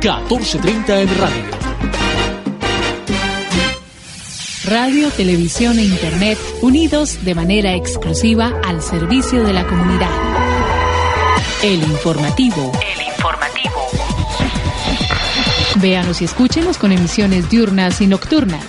1430 0.00 1.00
en 1.00 1.18
radio. 1.18 1.44
Radio, 4.66 5.10
televisión 5.10 5.78
e 5.80 5.84
Internet 5.84 6.38
unidos 6.62 7.24
de 7.24 7.34
manera 7.34 7.74
exclusiva 7.74 8.52
al 8.64 8.80
servicio 8.80 9.42
de 9.42 9.52
la 9.52 9.66
comunidad. 9.66 10.10
El 11.64 11.82
informativo. 11.82 12.70
El 12.80 13.08
informativo. 13.08 13.86
Véanos 15.76 16.22
y 16.22 16.26
escúchenos 16.26 16.78
con 16.78 16.92
emisiones 16.92 17.50
diurnas 17.50 18.00
y 18.00 18.06
nocturnas. 18.06 18.64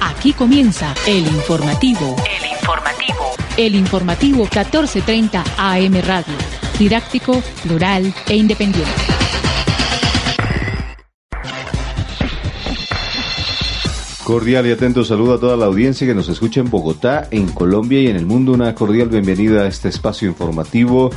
Aquí 0.00 0.32
comienza 0.32 0.94
El 1.06 1.26
informativo. 1.26 2.16
El 2.24 2.50
informativo. 2.50 3.34
El 3.58 3.74
informativo 3.74 4.38
1430 4.44 5.44
AM 5.58 6.00
Radio. 6.00 6.34
Didáctico, 6.78 7.42
plural 7.62 8.14
e 8.26 8.36
independiente. 8.36 8.90
Cordial 14.24 14.68
y 14.68 14.70
atento 14.70 15.04
saludo 15.04 15.34
a 15.34 15.40
toda 15.40 15.56
la 15.56 15.66
audiencia 15.66 16.06
que 16.06 16.14
nos 16.14 16.28
escucha 16.28 16.60
en 16.60 16.70
Bogotá, 16.70 17.26
en 17.32 17.48
Colombia 17.48 18.00
y 18.00 18.06
en 18.06 18.14
el 18.14 18.24
mundo. 18.24 18.52
Una 18.52 18.72
cordial 18.72 19.08
bienvenida 19.08 19.62
a 19.62 19.66
este 19.66 19.88
espacio 19.88 20.28
informativo 20.28 21.10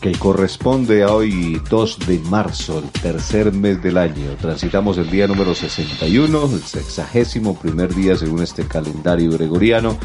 que 0.00 0.12
corresponde 0.12 1.02
a 1.02 1.12
hoy 1.12 1.60
2 1.68 1.98
de 2.06 2.20
marzo, 2.30 2.78
el 2.78 2.90
tercer 2.90 3.52
mes 3.52 3.82
del 3.82 3.98
año. 3.98 4.36
Transitamos 4.40 4.98
el 4.98 5.10
día 5.10 5.26
número 5.26 5.52
61, 5.52 6.50
el 6.52 6.62
sexagésimo 6.62 7.58
primer 7.58 7.92
día 7.92 8.16
según 8.16 8.40
este 8.40 8.64
calendario 8.68 9.32
gregoriano. 9.32 9.98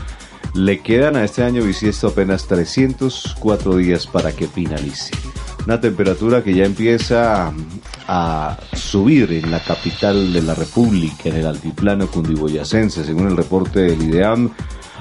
Le 0.55 0.79
quedan 0.79 1.17
a 1.17 1.25
este 1.25 1.43
año 1.43 1.63
bisiesto 1.63 2.07
apenas 2.07 2.47
304 2.47 3.77
días 3.77 4.07
para 4.07 4.31
que 4.31 4.47
finalice. 4.47 5.11
Una 5.67 5.79
temperatura 5.79 6.43
que 6.43 6.55
ya 6.55 6.65
empieza 6.65 7.53
a 8.11 8.57
subir 8.73 9.31
en 9.33 9.51
la 9.51 9.59
capital 9.59 10.33
de 10.33 10.41
la 10.41 10.55
República, 10.55 11.29
en 11.29 11.35
el 11.35 11.45
altiplano 11.45 12.07
cundiboyacense, 12.07 13.05
según 13.05 13.27
el 13.27 13.37
reporte 13.37 13.81
del 13.81 14.01
IDEAM. 14.01 14.49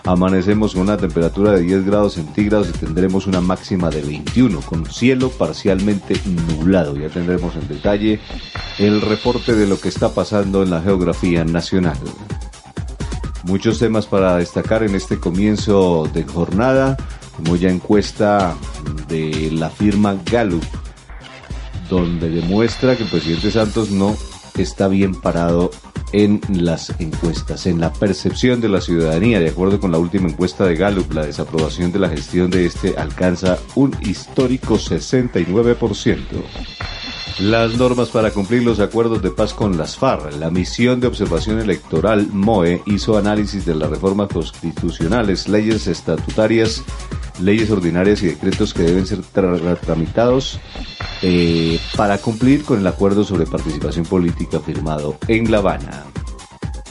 Amanecemos 0.05 0.75
con 0.75 0.83
una 0.83 0.99
temperatura 0.99 1.53
de 1.53 1.63
10 1.63 1.87
grados 1.87 2.15
centígrados 2.15 2.69
y 2.69 2.73
tendremos 2.73 3.27
una 3.27 3.41
máxima 3.41 3.89
de 3.89 4.03
21, 4.03 4.61
con 4.61 4.85
cielo 4.85 5.31
parcialmente 5.31 6.21
nublado. 6.27 6.97
Ya 6.97 7.09
tendremos 7.09 7.57
en 7.57 7.67
detalle 7.67 8.21
el 8.79 9.01
reporte 9.01 9.55
de 9.55 9.67
lo 9.67 9.81
que 9.81 9.89
está 9.89 10.13
pasando 10.13 10.63
en 10.63 10.69
la 10.69 10.83
geografía 10.83 11.47
nacional. 11.47 11.97
Muchos 13.45 13.79
temas 13.79 14.05
para 14.05 14.37
destacar 14.37 14.83
en 14.83 14.95
este 14.95 15.19
comienzo 15.19 16.11
de 16.13 16.25
jornada, 16.25 16.99
como 17.37 17.57
ya 17.57 17.71
encuesta 17.71 18.55
de 19.09 19.51
la 19.53 19.71
firma 19.71 20.15
Gallup 20.31 20.65
donde 21.89 22.29
demuestra 22.31 22.97
que 22.97 23.05
el 23.05 23.09
presidente 23.09 23.51
Santos 23.51 23.91
no 23.91 24.17
está 24.57 24.89
bien 24.89 25.15
parado 25.15 25.71
en 26.13 26.41
las 26.51 26.93
encuestas, 26.99 27.67
en 27.67 27.81
la 27.81 27.93
percepción 27.93 28.61
de 28.61 28.69
la 28.69 28.81
ciudadanía. 28.81 29.41
De 29.41 29.51
acuerdo 29.51 29.81
con 29.81 29.93
la 29.93 29.99
última 29.99 30.29
encuesta 30.29 30.65
de 30.65 30.77
Gallup, 30.77 31.13
la 31.13 31.27
desaprobación 31.27 31.93
de 31.93 31.99
la 31.99 32.09
gestión 32.09 32.51
de 32.51 32.67
este 32.67 32.97
alcanza 32.97 33.59
un 33.75 33.95
histórico 34.01 34.77
69%. 34.77 36.17
Las 37.39 37.77
normas 37.77 38.09
para 38.09 38.33
cumplir 38.33 38.65
los 38.65 38.81
acuerdos 38.81 39.23
de 39.23 39.31
paz 39.31 39.55
con 39.55 39.79
las 39.79 39.97
FARC. 39.97 40.35
La 40.39 40.51
misión 40.51 41.01
de 41.01 41.07
observación 41.07 41.61
electoral 41.61 42.29
MOE 42.33 42.83
hizo 42.87 43.17
análisis 43.17 43.65
de 43.65 43.77
las 43.77 43.91
reformas 43.91 44.29
constitucionales, 44.29 45.49
leyes 45.49 45.87
estatutarias, 45.87 46.83
leyes 47.41 47.71
ordinarias 47.71 48.23
y 48.23 48.27
decretos 48.27 48.75
que 48.75 48.83
deben 48.83 49.07
ser 49.07 49.21
tramitados 49.23 50.59
eh, 51.23 51.79
para 51.97 52.19
cumplir 52.19 52.65
con 52.65 52.81
el 52.81 52.87
acuerdo 52.87 53.23
sobre 53.23 53.47
participación 53.47 54.05
política 54.05 54.59
firmado 54.59 55.17
en 55.29 55.51
La 55.51 55.59
Habana. 55.59 56.05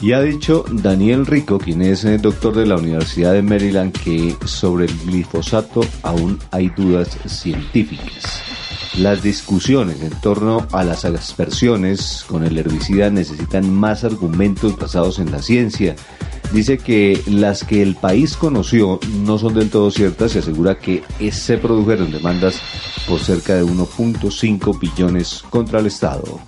Y 0.00 0.12
ha 0.12 0.20
dicho 0.20 0.64
Daniel 0.70 1.26
Rico, 1.26 1.58
quien 1.58 1.82
es 1.82 2.04
eh, 2.04 2.18
doctor 2.18 2.54
de 2.54 2.66
la 2.66 2.76
Universidad 2.76 3.32
de 3.32 3.42
Maryland, 3.42 3.92
que 3.92 4.36
sobre 4.46 4.86
el 4.86 4.96
glifosato 5.00 5.80
aún 6.02 6.38
hay 6.52 6.68
dudas 6.68 7.18
científicas. 7.26 8.47
Las 8.96 9.22
discusiones 9.22 10.00
en 10.02 10.10
torno 10.20 10.66
a 10.72 10.82
las 10.82 11.04
aspersiones 11.04 12.24
con 12.26 12.44
el 12.44 12.58
herbicida 12.58 13.10
necesitan 13.10 13.72
más 13.72 14.02
argumentos 14.02 14.76
basados 14.76 15.18
en 15.18 15.30
la 15.30 15.42
ciencia. 15.42 15.94
Dice 16.52 16.78
que 16.78 17.22
las 17.26 17.62
que 17.62 17.82
el 17.82 17.94
país 17.94 18.36
conoció 18.36 18.98
no 19.24 19.38
son 19.38 19.54
del 19.54 19.70
todo 19.70 19.90
ciertas 19.90 20.34
y 20.34 20.38
asegura 20.38 20.78
que 20.78 21.04
se 21.30 21.58
produjeron 21.58 22.10
demandas 22.10 22.60
por 23.06 23.20
cerca 23.20 23.54
de 23.54 23.64
1.5 23.64 24.78
billones 24.78 25.44
contra 25.50 25.80
el 25.80 25.86
Estado. 25.86 26.40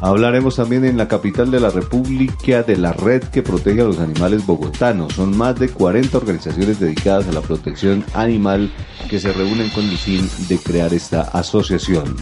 Hablaremos 0.00 0.56
también 0.56 0.84
en 0.84 0.96
la 0.96 1.08
capital 1.08 1.50
de 1.50 1.60
la 1.60 1.70
República 1.70 2.62
de 2.62 2.76
la 2.76 2.92
red 2.92 3.22
que 3.24 3.42
protege 3.42 3.80
a 3.80 3.84
los 3.84 3.98
animales 3.98 4.44
bogotanos. 4.44 5.14
Son 5.14 5.36
más 5.36 5.58
de 5.58 5.68
40 5.68 6.16
organizaciones 6.16 6.78
dedicadas 6.78 7.26
a 7.28 7.32
la 7.32 7.40
protección 7.40 8.04
animal 8.14 8.70
que 9.08 9.18
se 9.18 9.32
reúnen 9.32 9.70
con 9.70 9.84
el 9.84 9.96
fin 9.96 10.28
de 10.48 10.58
crear 10.58 10.92
esta 10.92 11.22
asociación. 11.22 12.16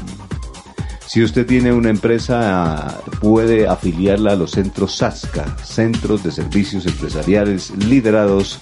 Si 1.06 1.22
usted 1.22 1.46
tiene 1.46 1.72
una 1.72 1.90
empresa, 1.90 3.00
puede 3.20 3.68
afiliarla 3.68 4.32
a 4.32 4.36
los 4.36 4.52
centros 4.52 4.96
SASCA, 4.96 5.56
Centros 5.58 6.24
de 6.24 6.32
Servicios 6.32 6.86
Empresariales, 6.86 7.70
liderados 7.70 8.60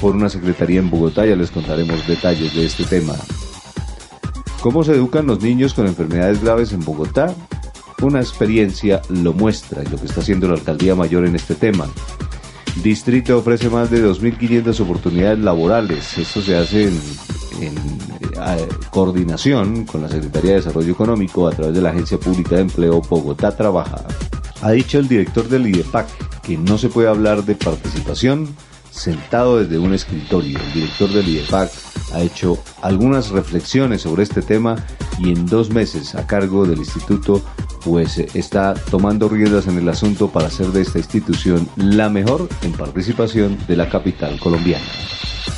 por 0.00 0.14
una 0.14 0.28
secretaría 0.28 0.80
en 0.80 0.88
Bogotá. 0.88 1.26
Ya 1.26 1.36
les 1.36 1.50
contaremos 1.50 2.06
detalles 2.06 2.54
de 2.54 2.64
este 2.64 2.84
tema. 2.84 3.14
¿Cómo 4.62 4.84
se 4.84 4.92
educan 4.92 5.26
los 5.26 5.42
niños 5.42 5.74
con 5.74 5.86
enfermedades 5.86 6.42
graves 6.42 6.72
en 6.72 6.84
Bogotá? 6.84 7.34
Una 8.02 8.20
experiencia 8.20 9.02
lo 9.10 9.32
muestra 9.34 9.82
lo 9.82 9.98
que 9.98 10.06
está 10.06 10.20
haciendo 10.20 10.48
la 10.48 10.54
alcaldía 10.54 10.94
mayor 10.94 11.26
en 11.26 11.36
este 11.36 11.54
tema. 11.54 11.86
Distrito 12.82 13.38
ofrece 13.38 13.68
más 13.68 13.90
de 13.90 14.02
2.500 14.02 14.80
oportunidades 14.80 15.38
laborales. 15.40 16.16
Esto 16.16 16.40
se 16.40 16.56
hace 16.56 16.84
en, 16.84 16.98
eh, 17.60 18.68
coordinación 18.90 19.84
con 19.84 20.02
la 20.02 20.08
Secretaría 20.08 20.52
de 20.52 20.56
Desarrollo 20.56 20.92
Económico 20.92 21.46
a 21.46 21.50
través 21.50 21.74
de 21.74 21.82
la 21.82 21.90
Agencia 21.90 22.18
Pública 22.18 22.56
de 22.56 22.62
Empleo 22.62 23.02
Bogotá 23.02 23.54
Trabaja. 23.54 24.02
Ha 24.62 24.70
dicho 24.70 24.98
el 24.98 25.08
director 25.08 25.46
del 25.48 25.66
IDEPAC 25.66 26.40
que 26.42 26.56
no 26.56 26.78
se 26.78 26.88
puede 26.88 27.08
hablar 27.08 27.44
de 27.44 27.54
participación 27.54 28.48
sentado 28.90 29.58
desde 29.58 29.78
un 29.78 29.92
escritorio. 29.92 30.58
El 30.58 30.72
director 30.72 31.10
del 31.10 31.28
IDEPAC 31.28 31.70
ha 32.12 32.22
hecho 32.22 32.58
algunas 32.82 33.30
reflexiones 33.30 34.02
sobre 34.02 34.22
este 34.22 34.42
tema 34.42 34.76
y 35.18 35.30
en 35.30 35.46
dos 35.46 35.70
meses 35.70 36.14
a 36.14 36.26
cargo 36.26 36.66
del 36.66 36.78
instituto 36.78 37.42
pues 37.84 38.18
está 38.18 38.74
tomando 38.74 39.28
riendas 39.28 39.66
en 39.66 39.78
el 39.78 39.88
asunto 39.88 40.28
para 40.28 40.48
hacer 40.48 40.66
de 40.68 40.82
esta 40.82 40.98
institución 40.98 41.68
la 41.76 42.08
mejor 42.08 42.48
en 42.62 42.72
participación 42.72 43.58
de 43.66 43.76
la 43.76 43.88
capital 43.88 44.38
colombiana. 44.38 44.84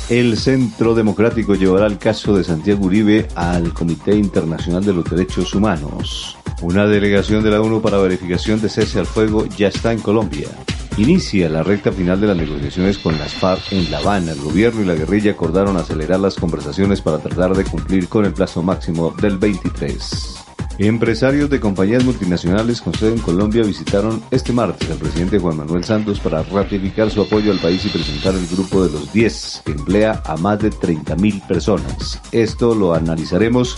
El 0.09 0.37
Centro 0.37 0.95
Democrático 0.95 1.55
llevará 1.55 1.87
el 1.87 1.97
caso 1.97 2.35
de 2.35 2.43
Santiago 2.43 2.85
Uribe 2.85 3.27
al 3.35 3.73
Comité 3.73 4.15
Internacional 4.15 4.83
de 4.83 4.93
los 4.93 5.09
Derechos 5.09 5.53
Humanos. 5.55 6.37
Una 6.61 6.85
delegación 6.85 7.43
de 7.43 7.51
la 7.51 7.61
ONU 7.61 7.81
para 7.81 7.97
verificación 7.97 8.61
de 8.61 8.69
cese 8.69 8.99
al 8.99 9.05
fuego 9.05 9.45
ya 9.45 9.67
está 9.67 9.91
en 9.91 9.99
Colombia. 9.99 10.49
Inicia 10.97 11.49
la 11.49 11.63
recta 11.63 11.91
final 11.91 12.21
de 12.21 12.27
las 12.27 12.37
negociaciones 12.37 12.99
con 12.99 13.17
las 13.17 13.33
FARC 13.33 13.71
en 13.71 13.89
La 13.89 13.97
Habana. 13.97 14.33
El 14.33 14.41
gobierno 14.41 14.81
y 14.81 14.85
la 14.85 14.93
guerrilla 14.93 15.31
acordaron 15.31 15.75
acelerar 15.75 16.19
las 16.19 16.35
conversaciones 16.35 17.01
para 17.01 17.17
tratar 17.17 17.55
de 17.55 17.63
cumplir 17.63 18.07
con 18.07 18.25
el 18.25 18.33
plazo 18.33 18.61
máximo 18.61 19.11
del 19.19 19.39
23. 19.39 20.35
Empresarios 20.77 21.49
de 21.49 21.59
compañías 21.59 22.03
multinacionales 22.03 22.79
con 22.79 22.93
sede 22.93 23.13
en 23.13 23.19
Colombia 23.19 23.63
visitaron 23.63 24.21
este 24.29 24.53
martes 24.53 24.91
al 24.91 24.97
presidente 24.97 25.39
Juan 25.39 25.57
Manuel 25.57 25.83
Santos 25.83 26.19
para 26.19 26.43
ratificar 26.43 27.09
su 27.09 27.21
apoyo 27.21 27.51
al 27.51 27.59
país 27.59 27.83
y 27.85 27.89
presentar 27.89 28.35
el 28.35 28.45
grupo 28.45 28.85
de 28.85 28.91
los 28.91 29.11
10 29.11 29.63
que 29.65 29.71
emplea 29.71 30.21
a 30.25 30.37
más 30.37 30.59
de 30.59 30.69
30.000 30.69 31.47
personas. 31.47 32.21
Esto 32.31 32.75
lo 32.75 32.93
analizaremos 32.93 33.77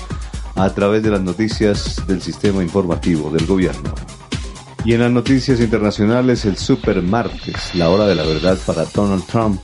a 0.55 0.69
través 0.73 1.01
de 1.01 1.11
las 1.11 1.21
noticias 1.21 2.05
del 2.07 2.21
sistema 2.21 2.61
informativo 2.61 3.29
del 3.29 3.45
gobierno. 3.45 3.93
Y 4.85 4.93
en 4.93 4.99
las 4.99 5.11
noticias 5.11 5.59
internacionales, 5.59 6.45
el 6.45 6.57
super 6.57 7.01
martes, 7.01 7.73
la 7.73 7.89
hora 7.89 8.05
de 8.05 8.13
la 8.13 8.21
verdad 8.21 8.55
para 8.67 8.85
Donald 8.85 9.25
Trump. 9.25 9.59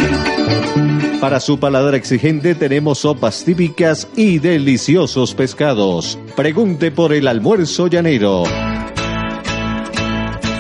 Para 1.21 1.39
su 1.39 1.59
paladar 1.59 1.93
exigente 1.93 2.55
tenemos 2.55 2.99
sopas 2.99 3.43
típicas 3.43 4.07
y 4.15 4.39
deliciosos 4.39 5.35
pescados. 5.35 6.17
Pregunte 6.35 6.89
por 6.89 7.13
el 7.13 7.27
almuerzo 7.27 7.85
llanero. 7.85 8.43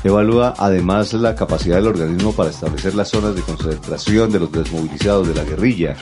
Evalúa 0.04 0.54
además 0.57 1.12
la 1.13 1.36
capacidad 1.36 1.75
del 1.75 1.88
organismo 1.88 2.31
para 2.31 2.51
establecer 2.51 2.95
las 2.95 3.10
zonas 3.10 3.36
de 3.36 3.42
concentración 3.42 4.31
de 4.31 4.39
los 4.39 4.51
desmovilizados 4.51 5.27
de 5.27 5.36
la 5.36 5.44
guerrilla. 5.44 5.98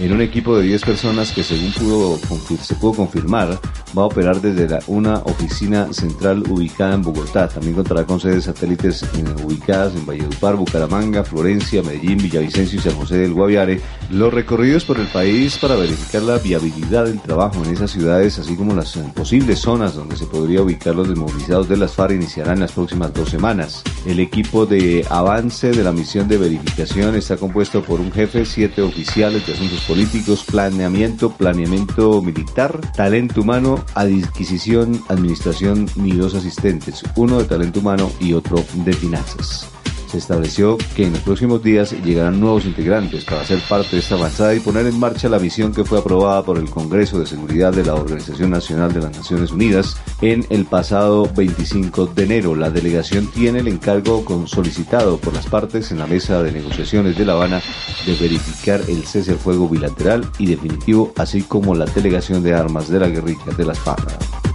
En 0.00 0.14
un 0.14 0.22
equipo 0.22 0.56
de 0.56 0.62
10 0.62 0.82
personas 0.82 1.30
que 1.30 1.42
según 1.42 1.72
pudo, 1.72 2.18
se 2.62 2.74
pudo 2.76 2.94
confirmar 2.94 3.60
va 3.96 4.02
a 4.02 4.06
operar 4.06 4.40
desde 4.40 4.68
la, 4.68 4.80
una 4.86 5.18
oficina 5.18 5.92
central 5.92 6.44
ubicada 6.48 6.94
en 6.94 7.02
Bogotá. 7.02 7.48
También 7.48 7.74
contará 7.74 8.04
con 8.04 8.20
sedes 8.20 8.44
satélites 8.44 9.04
ubicadas 9.44 9.94
en 9.94 10.06
Valledupar, 10.06 10.56
Bucaramanga, 10.56 11.24
Florencia, 11.24 11.82
Medellín, 11.82 12.18
Villavicencio 12.18 12.78
y 12.78 12.82
San 12.82 12.94
José 12.94 13.18
del 13.18 13.34
Guaviare. 13.34 13.80
Los 14.10 14.32
recorridos 14.32 14.84
por 14.84 14.98
el 14.98 15.06
país 15.08 15.58
para 15.58 15.76
verificar 15.76 16.22
la 16.22 16.38
viabilidad 16.38 17.04
del 17.04 17.20
trabajo 17.20 17.62
en 17.64 17.74
esas 17.74 17.90
ciudades, 17.90 18.38
así 18.38 18.56
como 18.56 18.74
las 18.74 18.96
posibles 19.14 19.58
zonas 19.58 19.94
donde 19.94 20.16
se 20.16 20.26
podría 20.26 20.62
ubicar 20.62 20.94
los 20.94 21.08
desmovilizados 21.08 21.68
de 21.68 21.76
las 21.76 21.94
FARC, 21.94 22.12
iniciarán 22.12 22.54
en 22.54 22.60
las 22.60 22.72
próximas 22.72 23.12
dos 23.12 23.28
semanas. 23.28 23.82
El 24.06 24.20
equipo 24.20 24.66
de 24.66 25.04
avance 25.10 25.72
de 25.72 25.84
la 25.84 25.92
misión 25.92 26.28
de 26.28 26.38
verificación 26.38 27.14
está 27.16 27.36
compuesto 27.36 27.82
por 27.82 28.00
un 28.00 28.12
jefe, 28.12 28.44
siete 28.44 28.82
oficiales 28.82 29.46
de 29.46 29.52
asuntos 29.52 29.80
políticos, 29.90 30.44
planeamiento, 30.44 31.32
planeamiento 31.32 32.22
militar, 32.22 32.80
talento 32.94 33.40
humano, 33.40 33.84
adquisición, 33.96 35.02
administración 35.08 35.88
y 35.96 36.12
dos 36.12 36.36
asistentes, 36.36 37.02
uno 37.16 37.40
de 37.40 37.46
talento 37.46 37.80
humano 37.80 38.08
y 38.20 38.34
otro 38.34 38.64
de 38.84 38.92
finanzas. 38.92 39.79
Se 40.10 40.18
estableció 40.18 40.76
que 40.96 41.04
en 41.06 41.12
los 41.12 41.22
próximos 41.22 41.62
días 41.62 41.92
llegarán 42.02 42.40
nuevos 42.40 42.64
integrantes 42.64 43.24
para 43.24 43.44
ser 43.44 43.60
parte 43.60 43.90
de 43.94 43.98
esta 43.98 44.16
avanzada 44.16 44.52
y 44.56 44.58
poner 44.58 44.86
en 44.86 44.98
marcha 44.98 45.28
la 45.28 45.38
misión 45.38 45.72
que 45.72 45.84
fue 45.84 46.00
aprobada 46.00 46.42
por 46.42 46.58
el 46.58 46.68
Congreso 46.68 47.20
de 47.20 47.26
Seguridad 47.26 47.72
de 47.72 47.84
la 47.84 47.94
Organización 47.94 48.50
Nacional 48.50 48.92
de 48.92 49.02
las 49.02 49.16
Naciones 49.16 49.52
Unidas 49.52 49.96
en 50.20 50.44
el 50.50 50.64
pasado 50.64 51.30
25 51.36 52.06
de 52.06 52.24
enero. 52.24 52.56
La 52.56 52.70
delegación 52.70 53.28
tiene 53.28 53.60
el 53.60 53.68
encargo 53.68 54.24
solicitado 54.48 55.16
por 55.18 55.32
las 55.32 55.46
partes 55.46 55.92
en 55.92 56.00
la 56.00 56.08
mesa 56.08 56.42
de 56.42 56.50
negociaciones 56.50 57.16
de 57.16 57.24
La 57.24 57.34
Habana 57.34 57.62
de 58.04 58.16
verificar 58.16 58.80
el 58.88 59.04
cese 59.04 59.30
al 59.30 59.38
fuego 59.38 59.68
bilateral 59.68 60.28
y 60.38 60.46
definitivo, 60.46 61.12
así 61.18 61.42
como 61.42 61.76
la 61.76 61.84
delegación 61.84 62.42
de 62.42 62.52
armas 62.52 62.88
de 62.88 62.98
la 62.98 63.06
guerrilla 63.06 63.52
de 63.56 63.64
las 63.64 63.78
FARC. 63.78 64.49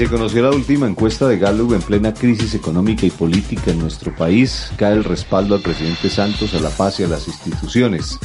Se 0.00 0.08
conoció 0.08 0.42
la 0.42 0.50
última 0.50 0.86
encuesta 0.86 1.28
de 1.28 1.36
Gallup 1.36 1.74
en 1.74 1.82
plena 1.82 2.14
crisis 2.14 2.54
económica 2.54 3.04
y 3.04 3.10
política 3.10 3.70
en 3.70 3.80
nuestro 3.80 4.16
país. 4.16 4.72
Cae 4.78 4.94
el 4.94 5.04
respaldo 5.04 5.54
al 5.54 5.60
presidente 5.60 6.08
Santos, 6.08 6.54
a 6.54 6.60
la 6.60 6.70
paz 6.70 7.00
y 7.00 7.02
a 7.02 7.06
las 7.06 7.28
instituciones. 7.28 8.18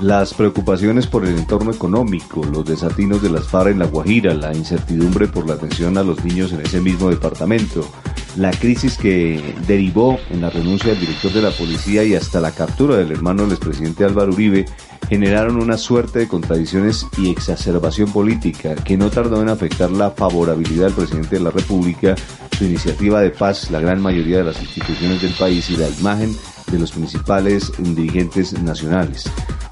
Las 0.00 0.34
preocupaciones 0.34 1.06
por 1.06 1.24
el 1.24 1.38
entorno 1.38 1.72
económico, 1.72 2.44
los 2.44 2.66
desatinos 2.66 3.22
de 3.22 3.30
las 3.30 3.48
FARC 3.48 3.70
en 3.70 3.78
La 3.78 3.86
Guajira, 3.86 4.34
la 4.34 4.54
incertidumbre 4.54 5.26
por 5.26 5.48
la 5.48 5.54
atención 5.54 5.96
a 5.96 6.02
los 6.02 6.22
niños 6.22 6.52
en 6.52 6.60
ese 6.60 6.82
mismo 6.82 7.08
departamento, 7.08 7.88
la 8.36 8.50
crisis 8.50 8.98
que 8.98 9.54
derivó 9.66 10.18
en 10.28 10.42
la 10.42 10.50
renuncia 10.50 10.90
del 10.90 11.00
director 11.00 11.32
de 11.32 11.40
la 11.40 11.50
policía 11.50 12.04
y 12.04 12.14
hasta 12.14 12.42
la 12.42 12.52
captura 12.52 12.96
del 12.96 13.10
hermano 13.10 13.44
del 13.44 13.52
expresidente 13.52 14.04
Álvaro 14.04 14.34
Uribe 14.34 14.66
generaron 15.08 15.56
una 15.56 15.78
suerte 15.78 16.18
de 16.18 16.28
contradicciones 16.28 17.06
y 17.16 17.30
exacerbación 17.30 18.12
política 18.12 18.74
que 18.74 18.98
no 18.98 19.08
tardó 19.08 19.40
en 19.40 19.48
afectar 19.48 19.90
la 19.90 20.10
favorabilidad 20.10 20.86
del 20.86 20.94
presidente 20.94 21.36
de 21.36 21.44
la 21.44 21.50
República, 21.50 22.14
su 22.58 22.64
iniciativa 22.64 23.22
de 23.22 23.30
paz, 23.30 23.70
la 23.70 23.80
gran 23.80 24.02
mayoría 24.02 24.38
de 24.38 24.44
las 24.44 24.60
instituciones 24.60 25.22
del 25.22 25.32
país 25.32 25.70
y 25.70 25.76
la 25.78 25.88
imagen 25.88 26.36
de 26.70 26.78
los 26.78 26.92
principales 26.92 27.72
dirigentes 27.78 28.52
nacionales. 28.60 29.24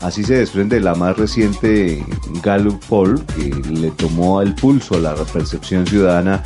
Así 0.05 0.23
se 0.23 0.35
desprende 0.35 0.81
la 0.81 0.95
más 0.95 1.17
reciente 1.17 2.05
Gallup 2.43 2.79
Poll, 2.91 3.25
que 3.25 3.49
le 3.71 3.91
tomó 3.91 4.43
el 4.43 4.55
pulso 4.55 4.97
a 4.97 4.99
la 4.99 5.15
percepción 5.15 5.87
ciudadana 5.87 6.43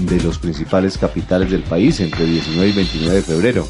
de 0.00 0.20
los 0.20 0.38
principales 0.38 0.98
capitales 0.98 1.50
del 1.50 1.62
país 1.62 2.00
entre 2.00 2.26
19 2.26 2.68
y 2.68 2.72
29 2.72 3.16
de 3.16 3.22
febrero. 3.22 3.66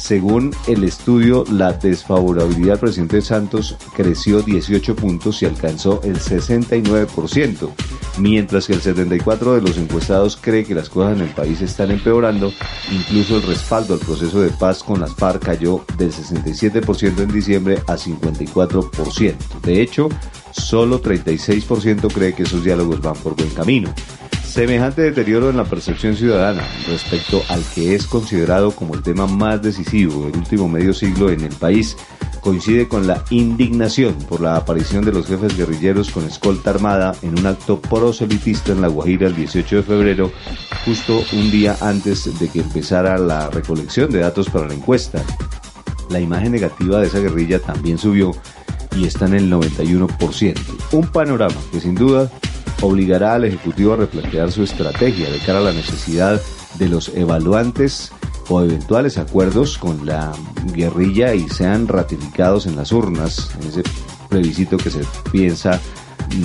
Según 0.00 0.50
el 0.66 0.82
estudio, 0.84 1.44
la 1.52 1.74
desfavorabilidad 1.74 2.72
del 2.72 2.78
presidente 2.80 3.20
Santos 3.20 3.76
creció 3.94 4.40
18 4.40 4.96
puntos 4.96 5.42
y 5.42 5.46
alcanzó 5.46 6.00
el 6.02 6.18
69%, 6.18 7.68
mientras 8.18 8.66
que 8.66 8.72
el 8.72 8.80
74% 8.80 9.54
de 9.56 9.60
los 9.60 9.76
encuestados 9.76 10.38
cree 10.40 10.64
que 10.64 10.74
las 10.74 10.88
cosas 10.88 11.18
en 11.18 11.24
el 11.24 11.34
país 11.34 11.60
están 11.60 11.90
empeorando. 11.90 12.50
Incluso 12.90 13.36
el 13.36 13.42
respaldo 13.42 13.92
al 13.92 14.00
proceso 14.00 14.40
de 14.40 14.48
paz 14.48 14.82
con 14.82 15.00
las 15.00 15.14
FARC 15.14 15.44
cayó 15.44 15.84
del 15.98 16.10
67% 16.10 17.18
en 17.18 17.30
diciembre 17.30 17.82
a 17.86 17.96
54%. 17.96 19.34
De 19.62 19.82
hecho, 19.82 20.08
solo 20.50 21.02
36% 21.02 22.10
cree 22.10 22.32
que 22.32 22.44
esos 22.44 22.64
diálogos 22.64 23.02
van 23.02 23.16
por 23.16 23.36
buen 23.36 23.50
camino. 23.50 23.92
Semejante 24.50 25.02
deterioro 25.02 25.48
en 25.48 25.56
la 25.56 25.64
percepción 25.64 26.16
ciudadana 26.16 26.66
respecto 26.88 27.40
al 27.48 27.62
que 27.72 27.94
es 27.94 28.08
considerado 28.08 28.72
como 28.72 28.96
el 28.96 29.02
tema 29.02 29.28
más 29.28 29.62
decisivo 29.62 30.26
del 30.26 30.38
último 30.38 30.68
medio 30.68 30.92
siglo 30.92 31.30
en 31.30 31.42
el 31.42 31.54
país 31.54 31.96
coincide 32.40 32.88
con 32.88 33.06
la 33.06 33.22
indignación 33.30 34.14
por 34.28 34.40
la 34.40 34.56
aparición 34.56 35.04
de 35.04 35.12
los 35.12 35.28
jefes 35.28 35.56
guerrilleros 35.56 36.10
con 36.10 36.24
escolta 36.24 36.70
armada 36.70 37.14
en 37.22 37.38
un 37.38 37.46
acto 37.46 37.80
proselitista 37.80 38.72
en 38.72 38.80
La 38.80 38.88
Guajira 38.88 39.28
el 39.28 39.36
18 39.36 39.76
de 39.76 39.82
febrero, 39.84 40.32
justo 40.84 41.22
un 41.32 41.52
día 41.52 41.76
antes 41.80 42.36
de 42.40 42.48
que 42.48 42.58
empezara 42.58 43.18
la 43.18 43.50
recolección 43.50 44.10
de 44.10 44.18
datos 44.18 44.50
para 44.50 44.66
la 44.66 44.74
encuesta. 44.74 45.22
La 46.10 46.20
imagen 46.20 46.52
negativa 46.52 47.00
de 47.00 47.06
esa 47.06 47.20
guerrilla 47.20 47.60
también 47.60 47.96
subió 47.96 48.32
y 48.96 49.06
está 49.06 49.26
en 49.26 49.34
el 49.34 49.50
91%. 49.50 50.56
Un 50.92 51.06
panorama 51.08 51.56
que 51.72 51.80
sin 51.80 51.94
duda 51.94 52.30
obligará 52.82 53.34
al 53.34 53.44
Ejecutivo 53.44 53.92
a 53.92 53.96
replantear 53.96 54.50
su 54.50 54.62
estrategia 54.62 55.30
de 55.30 55.38
cara 55.38 55.60
a 55.60 55.62
la 55.62 55.72
necesidad 55.72 56.40
de 56.78 56.88
los 56.88 57.10
evaluantes 57.10 58.12
o 58.48 58.62
eventuales 58.62 59.18
acuerdos 59.18 59.78
con 59.78 60.04
la 60.04 60.32
guerrilla 60.74 61.34
y 61.34 61.48
sean 61.48 61.86
ratificados 61.86 62.66
en 62.66 62.76
las 62.76 62.90
urnas 62.90 63.50
en 63.60 63.68
ese 63.68 63.82
plebiscito 64.28 64.76
que 64.76 64.90
se 64.90 65.02
piensa 65.30 65.80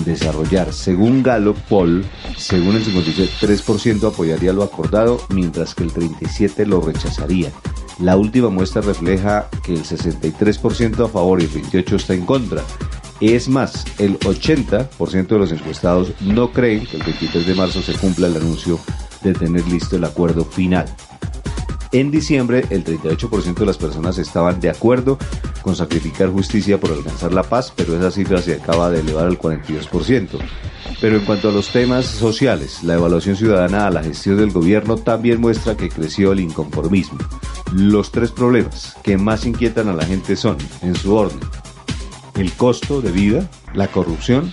desarrollar. 0.06 0.74
Según 0.74 1.24
Galo 1.24 1.54
Paul, 1.54 2.06
según 2.38 2.76
el 2.76 2.86
53% 2.86 4.08
apoyaría 4.08 4.54
lo 4.54 4.64
acordado, 4.64 5.22
mientras 5.30 5.76
que 5.76 5.84
el 5.84 5.94
37% 5.94 6.66
lo 6.66 6.82
rechazaría. 6.82 7.52
La 8.00 8.18
última 8.18 8.50
muestra 8.50 8.82
refleja 8.82 9.50
que 9.64 9.74
el 9.74 9.84
63% 9.84 11.06
a 11.06 11.08
favor 11.08 11.42
y 11.42 11.46
el 11.46 11.52
28% 11.52 11.96
está 11.96 12.14
en 12.14 12.26
contra. 12.26 12.62
Es 13.22 13.48
más, 13.48 13.86
el 14.00 14.20
80% 14.20 15.28
de 15.28 15.38
los 15.38 15.52
encuestados 15.52 16.12
no 16.20 16.52
creen 16.52 16.86
que 16.86 16.98
el 16.98 17.04
23 17.04 17.48
de 17.48 17.56
marzo 17.56 17.82
se 17.82 17.94
cumpla 17.94 18.28
el 18.28 18.36
anuncio 18.36 18.80
de 19.24 19.34
tener 19.34 19.66
listo 19.68 19.96
el 19.96 20.04
acuerdo 20.04 20.44
final. 20.44 20.86
En 21.96 22.12
diciembre, 22.12 22.66
el 22.72 22.84
38% 22.84 23.54
de 23.54 23.66
las 23.66 23.78
personas 23.78 24.18
estaban 24.18 24.60
de 24.60 24.70
acuerdo 24.70 25.18
con 25.62 25.78
sacrificar 25.78 26.30
justicia 26.30 26.78
por 26.78 26.92
alcanzar 26.92 27.32
la 27.32 27.44
paz, 27.44 27.72
pero 27.74 27.96
esa 27.96 28.12
cifra 28.12 28.42
se 28.42 28.56
acaba 28.56 28.90
de 28.90 29.00
elevar 29.00 29.28
al 29.28 29.40
42%. 29.40 30.28
Pero 31.00 31.16
en 31.16 31.24
cuanto 31.24 31.48
a 31.48 31.52
los 31.54 31.70
temas 31.70 32.06
sociales, 32.06 32.84
la 32.84 32.96
evaluación 32.96 33.38
ciudadana 33.38 33.88
a 33.88 33.92
la 33.92 34.04
gestión 34.04 34.36
del 34.36 34.52
gobierno 34.52 34.98
también 34.98 35.40
muestra 35.40 35.78
que 35.78 35.88
creció 35.88 36.34
el 36.34 36.42
inconformismo. 36.42 37.18
Los 37.72 38.12
tres 38.12 38.30
problemas 38.30 38.98
que 39.02 39.16
más 39.16 39.46
inquietan 39.46 39.88
a 39.88 39.94
la 39.94 40.04
gente 40.04 40.36
son, 40.36 40.58
en 40.82 40.96
su 40.96 41.16
orden, 41.16 41.40
el 42.36 42.52
costo 42.52 43.00
de 43.00 43.14
vida, 43.14 43.50
la 43.74 43.88
corrupción 43.88 44.52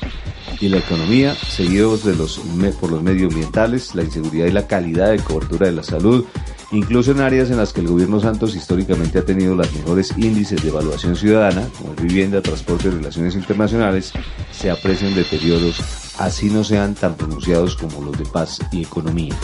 y 0.61 0.69
la 0.69 0.79
economía, 0.79 1.35
seguidos 1.35 2.05
de 2.05 2.15
los, 2.15 2.41
por 2.81 2.93
los 2.93 3.03
medioambientales, 3.03 3.97
la 3.97 4.05
inseguridad 4.05 4.47
y 4.47 4.53
la 4.53 4.69
calidad 4.69 5.11
de 5.11 5.19
cobertura 5.19 5.67
de 5.67 5.73
la 5.73 5.83
salud, 5.83 6.25
incluso 6.73 7.12
en 7.12 7.21
áreas 7.21 7.50
en 7.50 7.59
las 7.59 7.73
que 7.73 7.81
el 7.81 7.88
gobierno 7.88 8.19
Santos 8.19 8.57
históricamente 8.57 9.19
ha 9.19 9.25
tenido 9.25 9.55
los 9.55 9.73
mejores 9.75 10.12
índices 10.17 10.62
de 10.62 10.71
evaluación 10.71 11.17
ciudadana, 11.17 11.69
como 11.79 11.95
vivienda, 11.95 12.43
transporte 12.43 12.88
y 12.88 12.93
relaciones 12.93 13.35
internacionales, 13.35 14.12
se 14.50 14.71
aprecian 14.71 15.14
deterioros, 15.14 15.81
así 16.19 16.50
no 16.50 16.64
sean 16.64 16.95
tan 16.95 17.14
pronunciados 17.14 17.76
como 17.76 18.02
los 18.02 18.19
de 18.19 18.25
paz 18.25 18.59
y 18.73 18.83
economía. 18.83 19.37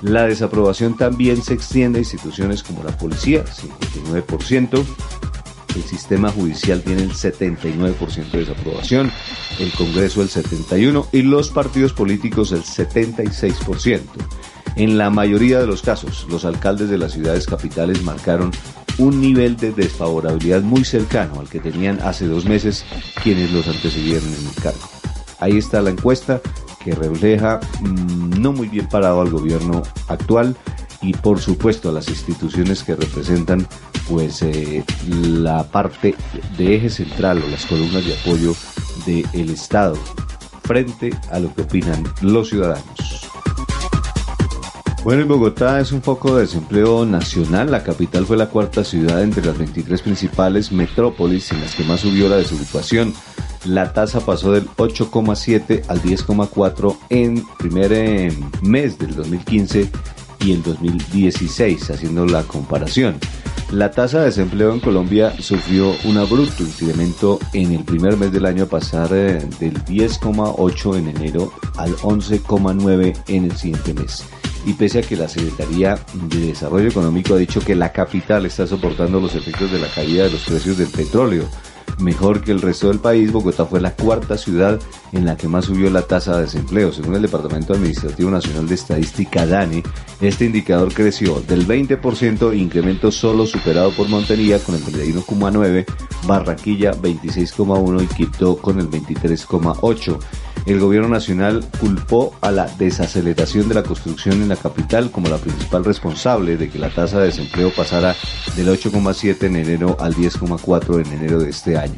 La 0.00 0.26
desaprobación 0.26 0.96
también 0.96 1.42
se 1.42 1.54
extiende 1.54 1.98
a 1.98 2.02
instituciones 2.02 2.62
como 2.62 2.84
la 2.84 2.96
policía, 2.96 3.44
59%, 3.44 4.84
el 5.74 5.82
sistema 5.84 6.30
judicial 6.30 6.82
tiene 6.82 7.02
el 7.02 7.12
79% 7.12 8.30
de 8.30 8.38
desaprobación, 8.38 9.12
el 9.58 9.70
Congreso 9.72 10.22
el 10.22 10.28
71% 10.28 11.06
y 11.12 11.22
los 11.22 11.50
partidos 11.50 11.92
políticos 11.92 12.52
el 12.52 12.62
76%. 12.62 14.00
En 14.76 14.98
la 14.98 15.10
mayoría 15.10 15.58
de 15.58 15.66
los 15.66 15.82
casos, 15.82 16.26
los 16.28 16.44
alcaldes 16.44 16.88
de 16.88 16.98
las 16.98 17.12
ciudades 17.12 17.46
capitales 17.46 18.02
marcaron 18.02 18.52
un 18.98 19.20
nivel 19.20 19.56
de 19.56 19.72
desfavorabilidad 19.72 20.62
muy 20.62 20.84
cercano 20.84 21.40
al 21.40 21.48
que 21.48 21.60
tenían 21.60 22.00
hace 22.02 22.26
dos 22.26 22.44
meses 22.44 22.84
quienes 23.22 23.52
los 23.52 23.66
antecedieron 23.68 24.28
en 24.28 24.48
el 24.48 24.54
cargo. 24.62 24.88
Ahí 25.40 25.56
está 25.56 25.80
la 25.80 25.90
encuesta 25.90 26.40
que 26.84 26.94
refleja 26.94 27.60
mm, 27.80 28.40
no 28.40 28.52
muy 28.52 28.68
bien 28.68 28.88
parado 28.88 29.20
al 29.20 29.30
gobierno 29.30 29.82
actual 30.08 30.56
y 31.00 31.12
por 31.12 31.40
supuesto 31.40 31.90
a 31.90 31.92
las 31.92 32.08
instituciones 32.08 32.82
que 32.82 32.96
representan 32.96 33.66
pues 34.08 34.42
eh, 34.42 34.84
la 35.06 35.64
parte 35.64 36.14
de 36.56 36.76
eje 36.76 36.90
central 36.90 37.42
o 37.44 37.48
las 37.48 37.66
columnas 37.66 38.04
de 38.04 38.14
apoyo 38.14 38.54
del 39.06 39.50
Estado 39.50 39.94
frente 40.64 41.10
a 41.30 41.38
lo 41.38 41.54
que 41.54 41.62
opinan 41.62 42.04
los 42.20 42.48
ciudadanos. 42.48 43.27
Bueno, 45.04 45.22
en 45.22 45.28
Bogotá 45.28 45.80
es 45.80 45.92
un 45.92 46.02
foco 46.02 46.34
de 46.34 46.42
desempleo 46.42 47.06
nacional. 47.06 47.70
La 47.70 47.84
capital 47.84 48.26
fue 48.26 48.36
la 48.36 48.48
cuarta 48.48 48.84
ciudad 48.84 49.22
entre 49.22 49.44
las 49.44 49.56
23 49.56 50.02
principales 50.02 50.72
metrópolis 50.72 51.52
en 51.52 51.60
las 51.60 51.74
que 51.74 51.84
más 51.84 52.00
subió 52.00 52.28
la 52.28 52.36
desocupación. 52.36 53.14
La 53.64 53.92
tasa 53.92 54.20
pasó 54.20 54.52
del 54.52 54.66
8,7 54.66 55.84
al 55.88 56.02
10,4 56.02 56.96
en 57.10 57.44
primer 57.58 57.92
eh, 57.92 58.32
mes 58.62 58.98
del 58.98 59.14
2015 59.14 59.90
y 60.40 60.52
el 60.52 60.62
2016, 60.62 61.90
haciendo 61.90 62.26
la 62.26 62.42
comparación. 62.42 63.18
La 63.70 63.90
tasa 63.90 64.20
de 64.20 64.26
desempleo 64.26 64.72
en 64.72 64.80
Colombia 64.80 65.32
sufrió 65.40 65.92
un 66.04 66.16
abrupto 66.16 66.62
incremento 66.62 67.38
en 67.52 67.72
el 67.72 67.84
primer 67.84 68.16
mes 68.16 68.32
del 68.32 68.46
año 68.46 68.64
a 68.64 68.68
pasar 68.68 69.10
eh, 69.12 69.46
del 69.60 69.74
10,8 69.84 70.96
en 70.96 71.08
enero 71.08 71.52
al 71.76 71.94
11,9 71.96 73.14
en 73.28 73.44
el 73.44 73.56
siguiente 73.56 73.94
mes. 73.94 74.24
Y 74.66 74.74
pese 74.74 74.98
a 74.98 75.02
que 75.02 75.16
la 75.16 75.28
Secretaría 75.28 75.98
de 76.14 76.48
Desarrollo 76.48 76.88
Económico 76.88 77.34
ha 77.34 77.38
dicho 77.38 77.60
que 77.60 77.74
la 77.74 77.92
capital 77.92 78.46
está 78.46 78.66
soportando 78.66 79.20
los 79.20 79.34
efectos 79.34 79.70
de 79.70 79.78
la 79.78 79.88
caída 79.88 80.24
de 80.24 80.30
los 80.30 80.44
precios 80.44 80.78
del 80.78 80.88
petróleo, 80.88 81.48
mejor 81.98 82.42
que 82.42 82.52
el 82.52 82.60
resto 82.60 82.88
del 82.88 82.98
país, 82.98 83.32
Bogotá 83.32 83.64
fue 83.66 83.80
la 83.80 83.94
cuarta 83.94 84.36
ciudad 84.36 84.80
en 85.12 85.24
la 85.24 85.36
que 85.36 85.48
más 85.48 85.66
subió 85.66 85.90
la 85.90 86.02
tasa 86.02 86.36
de 86.36 86.42
desempleo. 86.42 86.92
Según 86.92 87.14
el 87.14 87.22
Departamento 87.22 87.72
Administrativo 87.74 88.30
Nacional 88.30 88.68
de 88.68 88.74
Estadística, 88.74 89.46
DANE, 89.46 89.82
este 90.20 90.44
indicador 90.44 90.92
creció 90.92 91.40
del 91.40 91.66
20%, 91.66 92.56
incremento 92.56 93.10
solo 93.10 93.46
superado 93.46 93.90
por 93.92 94.08
Montería 94.08 94.58
con 94.58 94.74
el 94.74 94.82
31,9%, 94.84 95.86
Barranquilla 96.26 96.92
26,1% 96.92 98.02
y 98.02 98.06
Quito 98.06 98.58
con 98.58 98.78
el 98.78 98.90
23,8%. 98.90 100.18
El 100.68 100.80
gobierno 100.80 101.08
nacional 101.08 101.64
culpó 101.80 102.34
a 102.42 102.50
la 102.50 102.66
desaceleración 102.66 103.70
de 103.70 103.74
la 103.74 103.82
construcción 103.82 104.42
en 104.42 104.50
la 104.50 104.56
capital 104.56 105.10
como 105.10 105.30
la 105.30 105.38
principal 105.38 105.82
responsable 105.82 106.58
de 106.58 106.68
que 106.68 106.78
la 106.78 106.90
tasa 106.90 107.20
de 107.20 107.28
desempleo 107.28 107.72
pasara 107.74 108.14
del 108.54 108.68
8,7 108.68 109.44
en 109.44 109.56
enero 109.56 109.96
al 109.98 110.14
10,4 110.14 111.06
en 111.06 111.10
enero 111.10 111.38
de 111.38 111.48
este 111.48 111.78
año. 111.78 111.94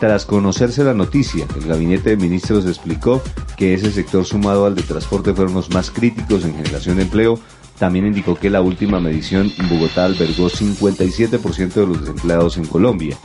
Tras 0.00 0.24
conocerse 0.24 0.84
la 0.84 0.94
noticia, 0.94 1.46
el 1.54 1.68
gabinete 1.68 2.08
de 2.08 2.16
ministros 2.16 2.64
explicó 2.64 3.20
que 3.58 3.74
ese 3.74 3.92
sector 3.92 4.24
sumado 4.24 4.64
al 4.64 4.74
de 4.74 4.84
transporte 4.84 5.34
fueron 5.34 5.52
los 5.52 5.68
más 5.68 5.90
críticos 5.90 6.46
en 6.46 6.56
generación 6.56 6.96
de 6.96 7.02
empleo. 7.02 7.38
También 7.78 8.06
indicó 8.06 8.36
que 8.36 8.48
la 8.48 8.62
última 8.62 9.00
medición 9.00 9.52
en 9.58 9.68
Bogotá 9.68 10.06
albergó 10.06 10.48
57% 10.48 11.74
de 11.74 11.86
los 11.86 12.00
desempleados 12.00 12.56
en 12.56 12.64
Colombia. 12.64 13.18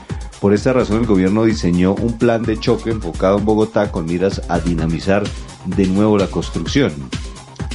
Por 0.44 0.54
esta 0.54 0.74
razón 0.74 0.98
el 0.98 1.06
gobierno 1.06 1.46
diseñó 1.46 1.96
un 1.96 2.18
plan 2.18 2.44
de 2.44 2.60
choque 2.60 2.90
enfocado 2.90 3.38
en 3.38 3.46
Bogotá 3.46 3.94
con 3.94 4.04
miras 4.04 4.42
a 4.50 4.60
dinamizar 4.60 5.24
de 5.64 5.88
nuevo 5.88 6.18
la 6.18 6.28
construcción. 6.28 6.92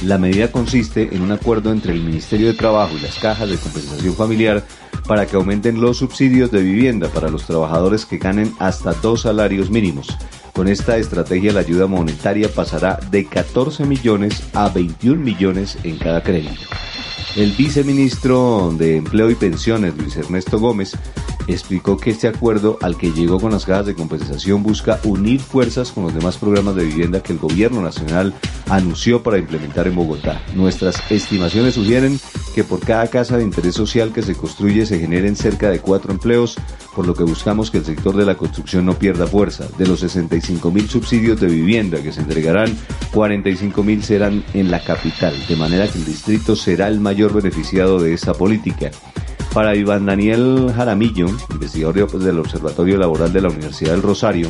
La 0.03 0.19
medida 0.19 0.51
consiste 0.51 1.09
en 1.15 1.23
un 1.23 1.31
acuerdo 1.31 1.71
entre 1.71 1.93
el 1.93 2.03
Ministerio 2.03 2.45
de 2.45 2.53
Trabajo 2.53 2.95
y 2.95 3.01
las 3.01 3.17
cajas 3.17 3.49
de 3.49 3.57
compensación 3.57 4.13
familiar 4.13 4.63
para 5.07 5.25
que 5.25 5.35
aumenten 5.35 5.81
los 5.81 5.97
subsidios 5.97 6.51
de 6.51 6.61
vivienda 6.61 7.07
para 7.07 7.31
los 7.31 7.47
trabajadores 7.47 8.05
que 8.05 8.19
ganen 8.19 8.53
hasta 8.59 8.93
dos 8.93 9.21
salarios 9.21 9.71
mínimos. 9.71 10.15
Con 10.53 10.67
esta 10.67 10.97
estrategia 10.97 11.51
la 11.51 11.61
ayuda 11.61 11.87
monetaria 11.87 12.49
pasará 12.53 12.99
de 13.09 13.25
14 13.25 13.83
millones 13.85 14.43
a 14.53 14.69
21 14.69 15.19
millones 15.19 15.75
en 15.81 15.97
cada 15.97 16.21
crédito. 16.21 16.61
El 17.35 17.51
viceministro 17.51 18.73
de 18.75 18.97
Empleo 18.97 19.29
y 19.29 19.35
Pensiones, 19.35 19.95
Luis 19.95 20.17
Ernesto 20.17 20.59
Gómez, 20.59 20.93
explicó 21.47 21.97
que 21.97 22.09
este 22.09 22.27
acuerdo 22.27 22.77
al 22.81 22.97
que 22.97 23.11
llegó 23.11 23.39
con 23.39 23.51
las 23.51 23.65
cajas 23.65 23.85
de 23.85 23.95
compensación 23.95 24.63
busca 24.63 24.99
unir 25.03 25.39
fuerzas 25.39 25.91
con 25.91 26.03
los 26.03 26.13
demás 26.13 26.37
programas 26.37 26.75
de 26.75 26.85
vivienda 26.85 27.21
que 27.21 27.33
el 27.33 27.39
gobierno 27.39 27.81
nacional 27.81 28.33
anunció 28.67 29.23
para 29.23 29.37
implementar 29.37 29.87
en 29.87 29.95
Bogotá. 29.95 30.41
Nuestras 30.55 31.01
estimaciones 31.11 31.75
sugieren 31.75 32.19
que 32.53 32.63
por 32.63 32.79
cada 32.79 33.07
casa 33.07 33.37
de 33.37 33.43
interés 33.43 33.75
social 33.75 34.11
que 34.11 34.21
se 34.21 34.35
construye 34.35 34.85
se 34.85 34.99
generen 34.99 35.35
cerca 35.35 35.69
de 35.69 35.79
cuatro 35.79 36.11
empleos, 36.11 36.55
por 36.95 37.05
lo 37.07 37.13
que 37.13 37.23
buscamos 37.23 37.71
que 37.71 37.79
el 37.79 37.85
sector 37.85 38.15
de 38.15 38.25
la 38.25 38.35
construcción 38.35 38.85
no 38.85 38.93
pierda 38.93 39.27
fuerza. 39.27 39.67
De 39.77 39.87
los 39.87 39.99
65 39.99 40.71
mil 40.71 40.89
subsidios 40.89 41.39
de 41.39 41.47
vivienda 41.47 42.01
que 42.01 42.11
se 42.11 42.21
entregarán, 42.21 42.75
45 43.13 43.83
mil 43.83 44.03
serán 44.03 44.43
en 44.53 44.71
la 44.71 44.83
capital, 44.83 45.33
de 45.47 45.55
manera 45.55 45.87
que 45.87 45.97
el 45.97 46.05
distrito 46.05 46.55
será 46.55 46.87
el 46.87 46.99
mayor 46.99 47.33
beneficiado 47.33 47.99
de 47.99 48.13
esta 48.13 48.33
política. 48.33 48.91
Para 49.53 49.75
Iván 49.75 50.05
Daniel 50.05 50.71
Jaramillo, 50.75 51.27
investigador 51.51 52.19
del 52.19 52.39
Observatorio 52.39 52.97
Laboral 52.97 53.33
de 53.33 53.41
la 53.41 53.49
Universidad 53.49 53.91
del 53.91 54.03
Rosario, 54.03 54.49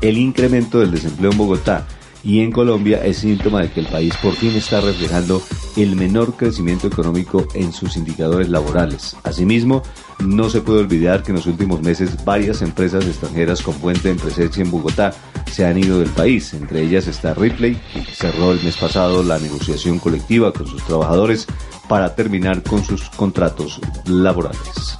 el 0.00 0.18
incremento 0.18 0.80
del 0.80 0.90
desempleo 0.90 1.32
en 1.32 1.38
Bogotá 1.38 1.86
y 2.24 2.40
en 2.40 2.50
Colombia 2.50 3.04
es 3.04 3.18
síntoma 3.18 3.62
de 3.62 3.70
que 3.70 3.80
el 3.80 3.86
país 3.86 4.14
por 4.22 4.34
fin 4.34 4.54
está 4.56 4.80
reflejando 4.80 5.42
el 5.76 5.94
menor 5.94 6.34
crecimiento 6.34 6.86
económico 6.86 7.46
en 7.54 7.72
sus 7.72 7.96
indicadores 7.96 8.48
laborales. 8.48 9.16
Asimismo, 9.24 9.82
no 10.20 10.48
se 10.48 10.62
puede 10.62 10.80
olvidar 10.80 11.22
que 11.22 11.32
en 11.32 11.36
los 11.36 11.46
últimos 11.46 11.82
meses 11.82 12.24
varias 12.24 12.62
empresas 12.62 13.04
extranjeras 13.06 13.62
con 13.62 13.74
fuente 13.74 14.10
en 14.10 14.16
presencia 14.16 14.62
en 14.62 14.70
Bogotá 14.70 15.12
se 15.50 15.66
han 15.66 15.78
ido 15.78 15.98
del 15.98 16.10
país. 16.10 16.54
Entre 16.54 16.82
ellas 16.82 17.06
está 17.06 17.34
Ripley, 17.34 17.78
que 17.92 18.14
cerró 18.14 18.52
el 18.52 18.62
mes 18.62 18.76
pasado 18.76 19.22
la 19.22 19.38
negociación 19.38 19.98
colectiva 19.98 20.52
con 20.52 20.66
sus 20.66 20.82
trabajadores 20.84 21.46
para 21.88 22.14
terminar 22.14 22.62
con 22.62 22.82
sus 22.84 23.10
contratos 23.10 23.80
laborales. 24.06 24.96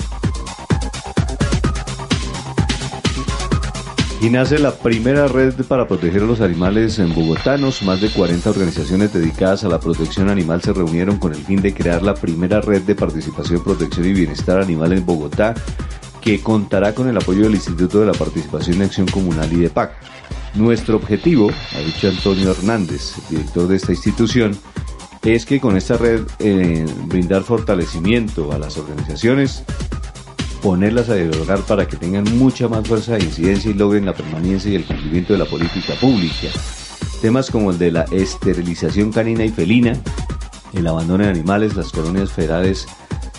Y 4.25 4.31
nace 4.31 4.59
la 4.59 4.75
primera 4.75 5.29
red 5.29 5.53
para 5.69 5.87
proteger 5.87 6.23
a 6.23 6.25
los 6.25 6.41
animales 6.41 6.99
en 6.99 7.15
bogotanos. 7.15 7.83
Más 7.83 8.01
de 8.01 8.09
40 8.09 8.49
organizaciones 8.49 9.13
dedicadas 9.13 9.65
a 9.65 9.69
la 9.69 9.79
protección 9.79 10.31
animal 10.31 10.63
se 10.63 10.73
reunieron 10.73 11.19
con 11.19 11.35
el 11.35 11.45
fin 11.45 11.61
de 11.61 11.75
crear 11.75 12.03
la 12.03 12.15
primera 12.15 12.63
red 12.63 12.81
de 12.81 12.95
participación, 12.95 13.63
protección 13.63 14.07
y 14.07 14.15
bienestar 14.15 14.63
animal 14.63 14.95
en 14.95 15.05
Bogotá, 15.05 15.53
que 16.23 16.41
contará 16.41 16.95
con 16.95 17.07
el 17.07 17.19
apoyo 17.19 17.43
del 17.43 17.57
Instituto 17.57 18.01
de 18.01 18.07
la 18.07 18.15
Participación 18.15 18.79
y 18.79 18.85
Acción 18.85 19.07
Comunal 19.09 19.53
y 19.53 19.57
de 19.57 19.69
PAC. 19.69 19.93
Nuestro 20.55 20.97
objetivo, 20.97 21.51
ha 21.75 21.81
dicho 21.81 22.09
Antonio 22.09 22.53
Hernández, 22.53 23.17
director 23.29 23.69
de 23.69 23.77
esta 23.77 23.93
institución, 23.93 24.57
es 25.23 25.45
que 25.45 25.61
con 25.61 25.77
esta 25.77 25.99
red 25.99 26.23
eh, 26.39 26.87
brindar 27.09 27.43
fortalecimiento 27.43 28.53
a 28.53 28.59
las 28.59 28.79
organizaciones, 28.79 29.65
ponerlas 30.65 31.11
a 31.11 31.15
dialogar 31.15 31.61
para 31.61 31.87
que 31.87 31.99
tengan 31.99 32.25
mucha 32.39 32.69
más 32.69 32.89
fuerza 32.89 33.17
de 33.17 33.25
incidencia 33.25 33.71
y 33.71 33.75
logren 33.75 34.07
la 34.07 34.15
permanencia 34.15 34.71
y 34.71 34.77
el 34.77 34.87
cumplimiento 34.87 35.35
de 35.35 35.41
la 35.41 35.45
política 35.45 35.93
pública. 36.01 36.49
Temas 37.21 37.51
como 37.51 37.71
el 37.71 37.77
de 37.77 37.93
la 37.93 38.05
esterilización 38.11 39.13
canina 39.13 39.45
y 39.45 39.51
felina, 39.51 40.01
el 40.73 40.87
abandono 40.87 41.23
de 41.25 41.29
animales, 41.29 41.77
las 41.77 41.93
colonias 41.93 42.33
federales 42.33 42.87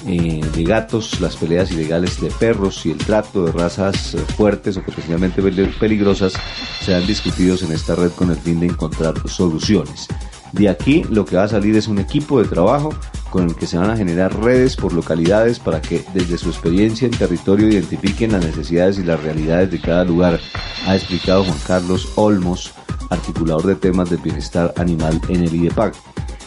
eh, 0.05 0.39
de 0.55 0.63
gatos, 0.65 1.20
las 1.20 1.36
peleas 1.36 1.72
ilegales 1.72 2.22
de 2.22 2.29
perros 2.29 2.86
y 2.86 2.91
el 2.91 3.00
trato 3.00 3.46
de 3.46 3.51
razas 3.53 4.15
fuertes 4.38 4.77
o 4.77 4.84
potencialmente 4.84 5.41
peligrosas 5.79 6.34
serán 6.79 7.08
discutidos 7.08 7.63
en 7.63 7.72
esta 7.72 7.96
red 7.96 8.12
con 8.12 8.29
el 8.29 8.38
fin 8.38 8.60
de 8.60 8.67
encontrar 8.67 9.15
soluciones. 9.27 10.08
De 10.51 10.70
aquí 10.70 11.03
lo 11.10 11.25
que 11.25 11.38
va 11.38 11.46
a 11.46 11.48
salir 11.48 11.75
es 11.75 11.88
un 11.88 11.98
equipo 11.98 12.39
de 12.39 12.48
trabajo 12.48 12.94
con 13.29 13.46
el 13.46 13.55
que 13.55 13.67
se 13.67 13.77
van 13.77 13.89
a 13.89 13.98
generar 13.98 14.39
redes 14.41 14.75
por 14.75 14.94
localidades 14.94 15.60
para 15.60 15.82
que 15.82 16.03
desde 16.13 16.38
su 16.38 16.50
experiencia 16.50 17.05
en 17.05 17.12
territorio 17.12 17.67
identifiquen 17.67 18.32
las 18.32 18.46
necesidades 18.46 19.00
y 19.00 19.03
las 19.03 19.22
realidades 19.22 19.72
de 19.72 19.82
cada 19.82 20.03
lugar, 20.03 20.39
ha 20.88 20.96
explicado 20.96 21.44
Juan 21.44 21.58
Carlos 21.65 22.10
Olmos, 22.15 22.74
articulador 23.10 23.63
de 23.63 23.75
temas 23.75 24.10
de 24.10 24.17
bienestar 24.17 24.74
animal 24.77 25.20
en 25.29 25.44
el 25.44 25.53
IDEPAC. 25.53 25.96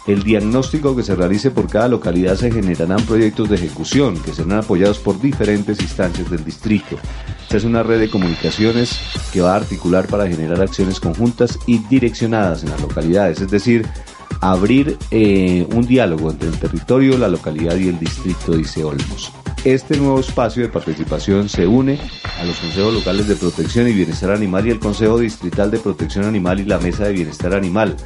El 0.07 0.23
diagnóstico 0.23 0.97
que 0.97 1.03
se 1.03 1.15
realice 1.15 1.51
por 1.51 1.69
cada 1.69 1.87
localidad 1.87 2.37
se 2.37 2.51
generarán 2.51 3.05
proyectos 3.05 3.51
de 3.51 3.57
ejecución 3.57 4.19
que 4.19 4.33
serán 4.33 4.61
apoyados 4.61 4.99
por 4.99 5.21
diferentes 5.21 5.81
instancias 5.81 6.31
del 6.31 6.47
distrito. 6.47 6.97
Esta 7.43 7.59
es 7.59 7.65
una 7.65 7.83
red 7.83 8.01
de 8.01 8.09
comunicaciones 8.09 8.99
que 9.35 9.43
va 9.43 9.53
a 9.53 9.57
articular 9.57 10.07
para 10.07 10.27
generar 10.27 10.63
acciones 10.63 10.99
conjuntas 10.99 11.59
y 11.67 11.79
direccionadas 11.79 12.62
en 12.62 12.71
las 12.71 12.81
localidades, 12.81 13.43
es 13.43 13.51
decir, 13.51 13.87
abrir 14.40 14.96
eh, 15.11 15.66
un 15.72 15.87
diálogo 15.87 16.31
entre 16.31 16.48
el 16.48 16.59
territorio, 16.59 17.18
la 17.18 17.29
localidad 17.29 17.77
y 17.77 17.88
el 17.88 17.98
distrito, 17.98 18.53
dice 18.53 18.85
Olmos. 18.85 19.33
Este 19.64 19.96
nuevo 19.96 20.20
espacio 20.20 20.62
de 20.62 20.68
participación 20.68 21.48
se 21.48 21.66
une 21.66 21.98
a 22.38 22.44
los 22.44 22.59
consejos 22.59 22.94
locales 22.94 23.27
de 23.27 23.35
protección 23.35 23.88
y 23.88 23.92
bienestar 23.92 24.31
animal 24.31 24.66
y 24.66 24.70
el 24.70 24.79
Consejo 24.79 25.18
Distrital 25.18 25.70
de 25.70 25.79
Protección 25.79 26.24
Animal 26.24 26.61
y 26.61 26.64
la 26.64 26.79
Mesa 26.79 27.05
de 27.05 27.12
Bienestar 27.12 27.55
Animal 27.55 27.96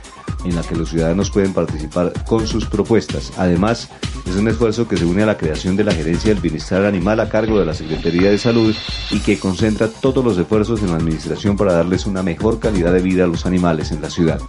en 0.44 0.54
la 0.56 0.62
que 0.62 0.74
los 0.74 0.90
ciudadanos 0.90 1.30
pueden 1.30 1.52
participar 1.52 2.12
con 2.24 2.46
sus 2.46 2.66
propuestas. 2.66 3.32
Además, 3.36 3.90
es 4.26 4.36
un 4.36 4.48
esfuerzo 4.48 4.88
que 4.88 4.96
se 4.96 5.04
une 5.04 5.22
a 5.22 5.26
la 5.26 5.36
creación 5.36 5.76
de 5.76 5.84
la 5.84 5.92
Gerencia 5.92 6.32
del 6.32 6.42
Bienestar 6.42 6.84
Animal 6.84 7.20
a 7.20 7.28
cargo 7.28 7.58
de 7.58 7.66
la 7.66 7.74
Secretaría 7.74 8.30
de 8.30 8.38
Salud 8.38 8.74
y 9.10 9.20
que 9.20 9.38
concentra 9.38 9.88
todos 9.88 10.24
los 10.24 10.38
esfuerzos 10.38 10.80
en 10.82 10.90
la 10.90 10.96
administración 10.96 11.56
para 11.56 11.74
darles 11.74 12.06
una 12.06 12.22
mejor 12.22 12.58
calidad 12.58 12.92
de 12.92 13.02
vida 13.02 13.24
a 13.24 13.28
los 13.28 13.46
animales 13.46 13.92
en 13.92 14.02
la 14.02 14.10
ciudad. 14.10 14.40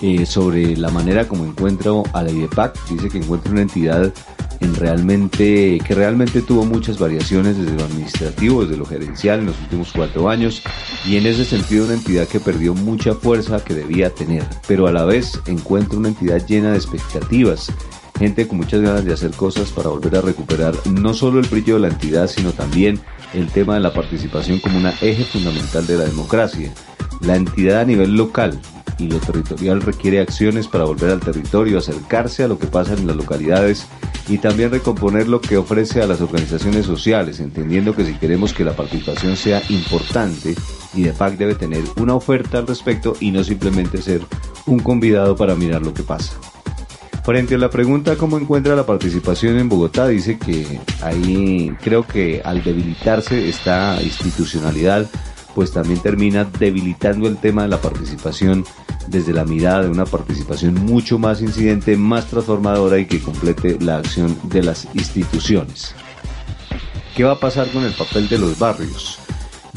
eh, 0.02 0.26
sobre 0.26 0.78
la 0.78 0.90
manera 0.90 1.28
como 1.28 1.46
encuentra 1.46 1.92
a 2.14 2.24
la 2.24 2.32
IDEPAC. 2.32 2.88
Dice 2.88 3.10
que 3.10 3.18
encuentra 3.18 3.52
una 3.52 3.62
entidad 3.62 4.14
en 4.60 4.76
realmente, 4.76 5.80
que 5.86 5.96
realmente 5.96 6.42
tuvo 6.42 6.66
muchas 6.66 7.00
variaciones 7.00 7.58
desde 7.58 7.78
lo 7.78 7.86
administrativo, 7.86 8.64
desde 8.64 8.78
lo 8.78 8.86
gerencial 8.86 9.40
en 9.40 9.46
los 9.48 9.60
últimos 9.62 9.92
cuatro 9.94 10.30
años 10.30 10.62
y 11.06 11.18
en 11.18 11.26
ese 11.26 11.46
sentido 11.46 11.86
una 11.86 11.94
entidad 11.94 12.28
que 12.28 12.40
perdió 12.40 12.74
mucha 12.74 13.16
fuerza 13.16 13.64
que 13.64 13.74
debía 13.74 14.10
tener, 14.10 14.44
pero 14.68 14.88
a 14.88 14.92
la 14.92 15.06
vez 15.06 15.40
encuentra 15.46 15.98
una 15.98 16.10
entidad 16.10 16.46
llena 16.46 16.72
de 16.72 16.78
expectativas, 16.78 17.72
gente 18.18 18.48
con 18.48 18.58
muchas 18.58 18.82
ganas 18.82 19.06
de 19.06 19.14
hacer 19.14 19.32
cosas 19.32 19.72
para 19.72 19.90
volver 19.90 20.18
a 20.18 20.22
recuperar 20.22 20.76
no 20.90 21.14
solo 21.14 21.40
el 21.40 21.48
brillo 21.48 21.76
de 21.76 21.82
la 21.82 21.88
entidad, 21.88 22.28
sino 22.28 22.52
también 22.52 23.00
el 23.34 23.48
tema 23.48 23.76
de 23.76 23.80
la 23.80 23.94
participación 23.94 24.60
como 24.60 24.78
una 24.78 24.94
eje 25.02 25.24
fundamental 25.24 25.86
de 25.88 25.98
la 25.98 26.06
democracia. 26.06 26.74
La 27.22 27.36
entidad 27.36 27.82
a 27.82 27.86
nivel 27.86 28.16
local, 28.16 28.60
y 29.00 29.08
lo 29.08 29.20
territorial 29.20 29.82
requiere 29.82 30.20
acciones 30.20 30.68
para 30.68 30.84
volver 30.84 31.12
al 31.12 31.20
territorio, 31.20 31.78
acercarse 31.78 32.44
a 32.44 32.48
lo 32.48 32.60
que 32.60 32.68
pasa 32.68 32.94
en 32.94 33.08
las 33.08 33.16
localidades 33.16 33.88
y 34.28 34.38
también 34.38 34.72
recomponer 34.72 35.28
lo 35.28 35.42
que 35.42 35.58
ofrece 35.58 36.02
a 36.02 36.08
las 36.08 36.22
organizaciones 36.22 36.86
sociales, 36.86 37.40
entendiendo 37.40 37.96
que 37.96 38.06
si 38.06 38.14
queremos 38.14 38.54
que 38.54 38.66
la 38.66 38.76
participación 38.76 39.36
sea 39.36 39.62
importante, 39.70 40.56
IDEPAC 40.94 41.38
debe 41.38 41.56
tener 41.56 41.84
una 41.98 42.16
oferta 42.16 42.60
al 42.60 42.68
respecto 42.68 43.16
y 43.20 43.32
no 43.32 43.44
simplemente 43.44 44.02
ser 44.02 44.22
un 44.66 44.80
convidado 44.80 45.36
para 45.36 45.56
mirar 45.56 45.82
lo 45.82 45.94
que 45.94 46.04
pasa. 46.04 46.34
Frente 47.30 47.54
a 47.54 47.58
la 47.60 47.70
pregunta 47.70 48.16
cómo 48.16 48.40
encuentra 48.40 48.76
la 48.76 48.88
participación 48.88 49.60
en 49.60 49.70
Bogotá, 49.70 50.08
dice 50.08 50.40
que 50.40 50.80
ahí 51.04 51.72
creo 51.80 52.02
que 52.02 52.42
al 52.44 52.64
debilitarse 52.64 53.48
esta 53.48 54.02
institucionalidad, 54.02 55.06
pues 55.54 55.72
también 55.72 56.00
termina 56.00 56.44
debilitando 56.44 57.28
el 57.28 57.38
tema 57.38 57.62
de 57.62 57.68
la 57.68 57.80
participación 57.80 58.66
desde 59.06 59.32
la 59.32 59.46
mirada 59.46 59.84
de 59.84 59.90
una 59.90 60.06
participación 60.06 60.74
mucho 60.74 61.20
más 61.20 61.44
incidente, 61.44 61.96
más 61.98 62.26
transformadora 62.26 62.98
y 62.98 63.06
que 63.06 63.22
complete 63.22 63.78
la 63.80 63.98
acción 63.98 64.36
de 64.46 64.64
las 64.64 64.88
instituciones. 64.96 65.94
¿Qué 67.16 67.26
va 67.26 67.34
a 67.34 67.40
pasar 67.40 67.70
con 67.70 67.84
el 67.84 67.94
papel 67.94 68.28
de 68.28 68.40
los 68.40 68.58
barrios? 68.58 69.20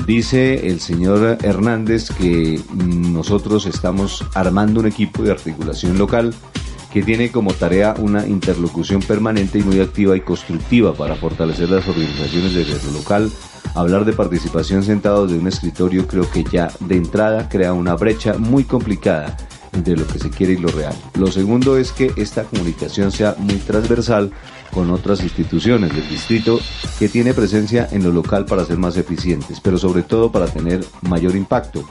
Dice 0.06 0.68
el 0.68 0.80
señor 0.80 1.36
Hernández 1.42 2.08
que 2.12 2.58
nosotros 2.72 3.66
estamos 3.66 4.24
armando 4.32 4.80
un 4.80 4.86
equipo 4.86 5.22
de 5.22 5.32
articulación 5.32 5.98
local 5.98 6.34
que 6.92 7.02
tiene 7.02 7.30
como 7.30 7.52
tarea 7.54 7.94
una 7.98 8.26
interlocución 8.26 9.00
permanente 9.00 9.58
y 9.58 9.62
muy 9.62 9.80
activa 9.80 10.16
y 10.16 10.20
constructiva 10.20 10.92
para 10.94 11.14
fortalecer 11.16 11.70
las 11.70 11.88
organizaciones 11.88 12.54
de 12.54 12.64
lo 12.64 12.98
local. 12.98 13.30
Hablar 13.74 14.04
de 14.04 14.12
participación 14.12 14.82
sentados 14.82 15.32
de 15.32 15.38
un 15.38 15.48
escritorio 15.48 16.06
creo 16.06 16.30
que 16.30 16.44
ya 16.44 16.70
de 16.80 16.96
entrada 16.96 17.48
crea 17.48 17.72
una 17.72 17.94
brecha 17.94 18.34
muy 18.34 18.64
complicada 18.64 19.36
entre 19.72 19.96
lo 19.96 20.06
que 20.06 20.18
se 20.18 20.28
quiere 20.28 20.52
y 20.52 20.58
lo 20.58 20.68
real. 20.68 20.94
Lo 21.14 21.28
segundo 21.28 21.78
es 21.78 21.92
que 21.92 22.12
esta 22.16 22.44
comunicación 22.44 23.10
sea 23.10 23.34
muy 23.38 23.56
transversal 23.56 24.30
con 24.70 24.90
otras 24.90 25.22
instituciones 25.22 25.94
del 25.94 26.06
distrito 26.08 26.60
que 26.98 27.08
tiene 27.08 27.32
presencia 27.32 27.88
en 27.90 28.02
lo 28.02 28.12
local 28.12 28.44
para 28.44 28.66
ser 28.66 28.76
más 28.76 28.98
eficientes, 28.98 29.60
pero 29.60 29.78
sobre 29.78 30.02
todo 30.02 30.30
para 30.30 30.46
tener 30.46 30.84
mayor 31.02 31.36
impacto. 31.36 31.86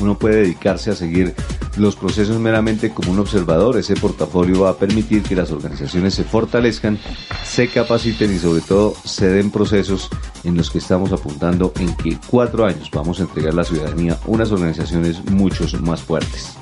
Uno 0.00 0.18
puede 0.18 0.42
dedicarse 0.42 0.90
a 0.90 0.94
seguir 0.94 1.34
los 1.76 1.96
procesos 1.96 2.38
meramente 2.38 2.90
como 2.90 3.12
un 3.12 3.18
observador. 3.18 3.76
Ese 3.76 3.94
portafolio 3.94 4.62
va 4.62 4.70
a 4.70 4.76
permitir 4.76 5.22
que 5.22 5.36
las 5.36 5.50
organizaciones 5.52 6.14
se 6.14 6.24
fortalezcan, 6.24 6.98
se 7.44 7.68
capaciten 7.68 8.34
y 8.34 8.38
sobre 8.38 8.62
todo 8.62 8.94
se 9.04 9.28
den 9.28 9.50
procesos 9.50 10.08
en 10.44 10.56
los 10.56 10.70
que 10.70 10.78
estamos 10.78 11.12
apuntando 11.12 11.72
en 11.78 11.94
que 11.96 12.18
cuatro 12.28 12.64
años 12.64 12.90
vamos 12.92 13.20
a 13.20 13.22
entregar 13.22 13.52
a 13.52 13.56
la 13.56 13.64
ciudadanía 13.64 14.18
unas 14.26 14.50
organizaciones 14.50 15.24
mucho 15.30 15.66
más 15.80 16.02
fuertes. 16.02 16.54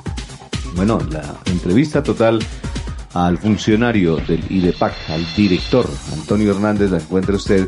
Bueno, 0.74 0.98
la 1.10 1.36
entrevista 1.46 2.02
total 2.02 2.40
al 3.14 3.38
funcionario 3.38 4.16
del 4.16 4.44
IDEPAC, 4.50 4.92
al 5.08 5.24
director 5.34 5.88
Antonio 6.12 6.50
Hernández, 6.50 6.90
la 6.90 6.98
encuentra 6.98 7.36
usted 7.36 7.66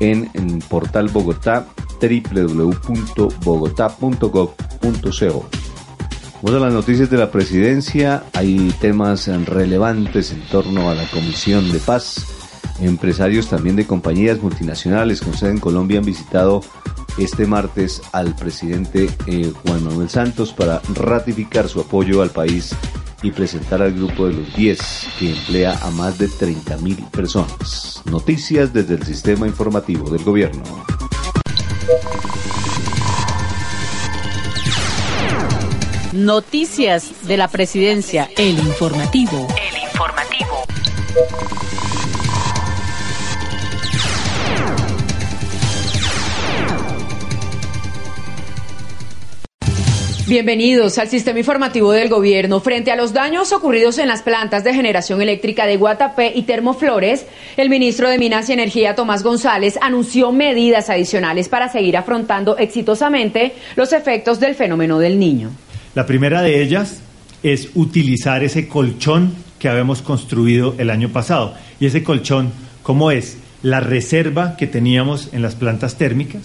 en 0.00 0.30
el 0.34 0.58
portal 0.68 1.08
Bogotá 1.08 1.66
www.bogotá.gov.co. 4.82 5.48
Bueno, 6.42 6.58
las 6.58 6.72
noticias 6.72 7.08
de 7.08 7.18
la 7.18 7.30
presidencia, 7.30 8.24
hay 8.32 8.74
temas 8.80 9.28
relevantes 9.46 10.32
en 10.32 10.42
torno 10.48 10.90
a 10.90 10.94
la 10.94 11.06
Comisión 11.06 11.70
de 11.70 11.78
Paz. 11.78 12.26
Empresarios 12.80 13.48
también 13.48 13.76
de 13.76 13.86
compañías 13.86 14.42
multinacionales 14.42 15.20
con 15.20 15.34
sede 15.34 15.50
en 15.50 15.60
Colombia 15.60 16.00
han 16.00 16.04
visitado 16.04 16.62
este 17.16 17.46
martes 17.46 18.02
al 18.12 18.34
presidente 18.34 19.08
eh, 19.26 19.52
Juan 19.62 19.84
Manuel 19.84 20.08
Santos 20.08 20.52
para 20.52 20.80
ratificar 20.94 21.68
su 21.68 21.80
apoyo 21.80 22.22
al 22.22 22.30
país 22.30 22.74
y 23.22 23.30
presentar 23.30 23.82
al 23.82 23.92
grupo 23.92 24.26
de 24.26 24.34
los 24.34 24.56
10 24.56 24.80
que 25.20 25.30
emplea 25.30 25.78
a 25.80 25.90
más 25.92 26.18
de 26.18 26.28
30.000 26.28 27.08
personas. 27.10 28.02
Noticias 28.10 28.72
desde 28.72 28.94
el 28.94 29.04
sistema 29.04 29.46
informativo 29.46 30.10
del 30.10 30.24
gobierno. 30.24 30.64
Noticias 36.12 37.26
de 37.26 37.38
la 37.38 37.48
presidencia. 37.48 38.28
El 38.36 38.58
informativo. 38.58 39.48
El 39.56 39.82
informativo. 39.82 40.66
Bienvenidos 50.26 50.98
al 50.98 51.08
sistema 51.08 51.38
informativo 51.38 51.92
del 51.92 52.10
gobierno. 52.10 52.60
Frente 52.60 52.90
a 52.92 52.96
los 52.96 53.14
daños 53.14 53.50
ocurridos 53.52 53.96
en 53.96 54.08
las 54.08 54.20
plantas 54.20 54.64
de 54.64 54.74
generación 54.74 55.22
eléctrica 55.22 55.64
de 55.64 55.78
Guatapé 55.78 56.32
y 56.34 56.42
Termoflores, 56.42 57.24
el 57.56 57.70
ministro 57.70 58.10
de 58.10 58.18
Minas 58.18 58.50
y 58.50 58.52
Energía, 58.52 58.94
Tomás 58.94 59.22
González, 59.22 59.78
anunció 59.80 60.30
medidas 60.30 60.90
adicionales 60.90 61.48
para 61.48 61.70
seguir 61.70 61.96
afrontando 61.96 62.58
exitosamente 62.58 63.54
los 63.76 63.94
efectos 63.94 64.40
del 64.40 64.54
fenómeno 64.54 64.98
del 64.98 65.18
niño. 65.18 65.52
La 65.94 66.06
primera 66.06 66.42
de 66.42 66.62
ellas 66.62 67.02
es 67.42 67.70
utilizar 67.74 68.42
ese 68.42 68.68
colchón 68.68 69.32
que 69.58 69.68
habíamos 69.68 70.02
construido 70.02 70.74
el 70.78 70.90
año 70.90 71.10
pasado. 71.10 71.54
Y 71.80 71.86
ese 71.86 72.02
colchón, 72.02 72.50
¿cómo 72.82 73.10
es? 73.10 73.38
La 73.62 73.80
reserva 73.80 74.56
que 74.56 74.66
teníamos 74.66 75.28
en 75.32 75.42
las 75.42 75.54
plantas 75.54 75.96
térmicas 75.96 76.42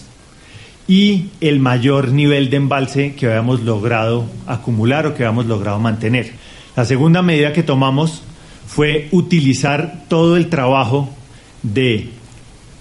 y 0.86 1.26
el 1.40 1.60
mayor 1.60 2.12
nivel 2.12 2.50
de 2.50 2.56
embalse 2.56 3.14
que 3.14 3.26
habíamos 3.26 3.62
logrado 3.62 4.26
acumular 4.46 5.06
o 5.06 5.14
que 5.14 5.24
habíamos 5.24 5.46
logrado 5.46 5.78
mantener. 5.78 6.32
La 6.76 6.84
segunda 6.84 7.22
medida 7.22 7.52
que 7.52 7.62
tomamos 7.62 8.22
fue 8.66 9.08
utilizar 9.12 10.04
todo 10.08 10.36
el 10.36 10.48
trabajo 10.48 11.10
de 11.62 12.10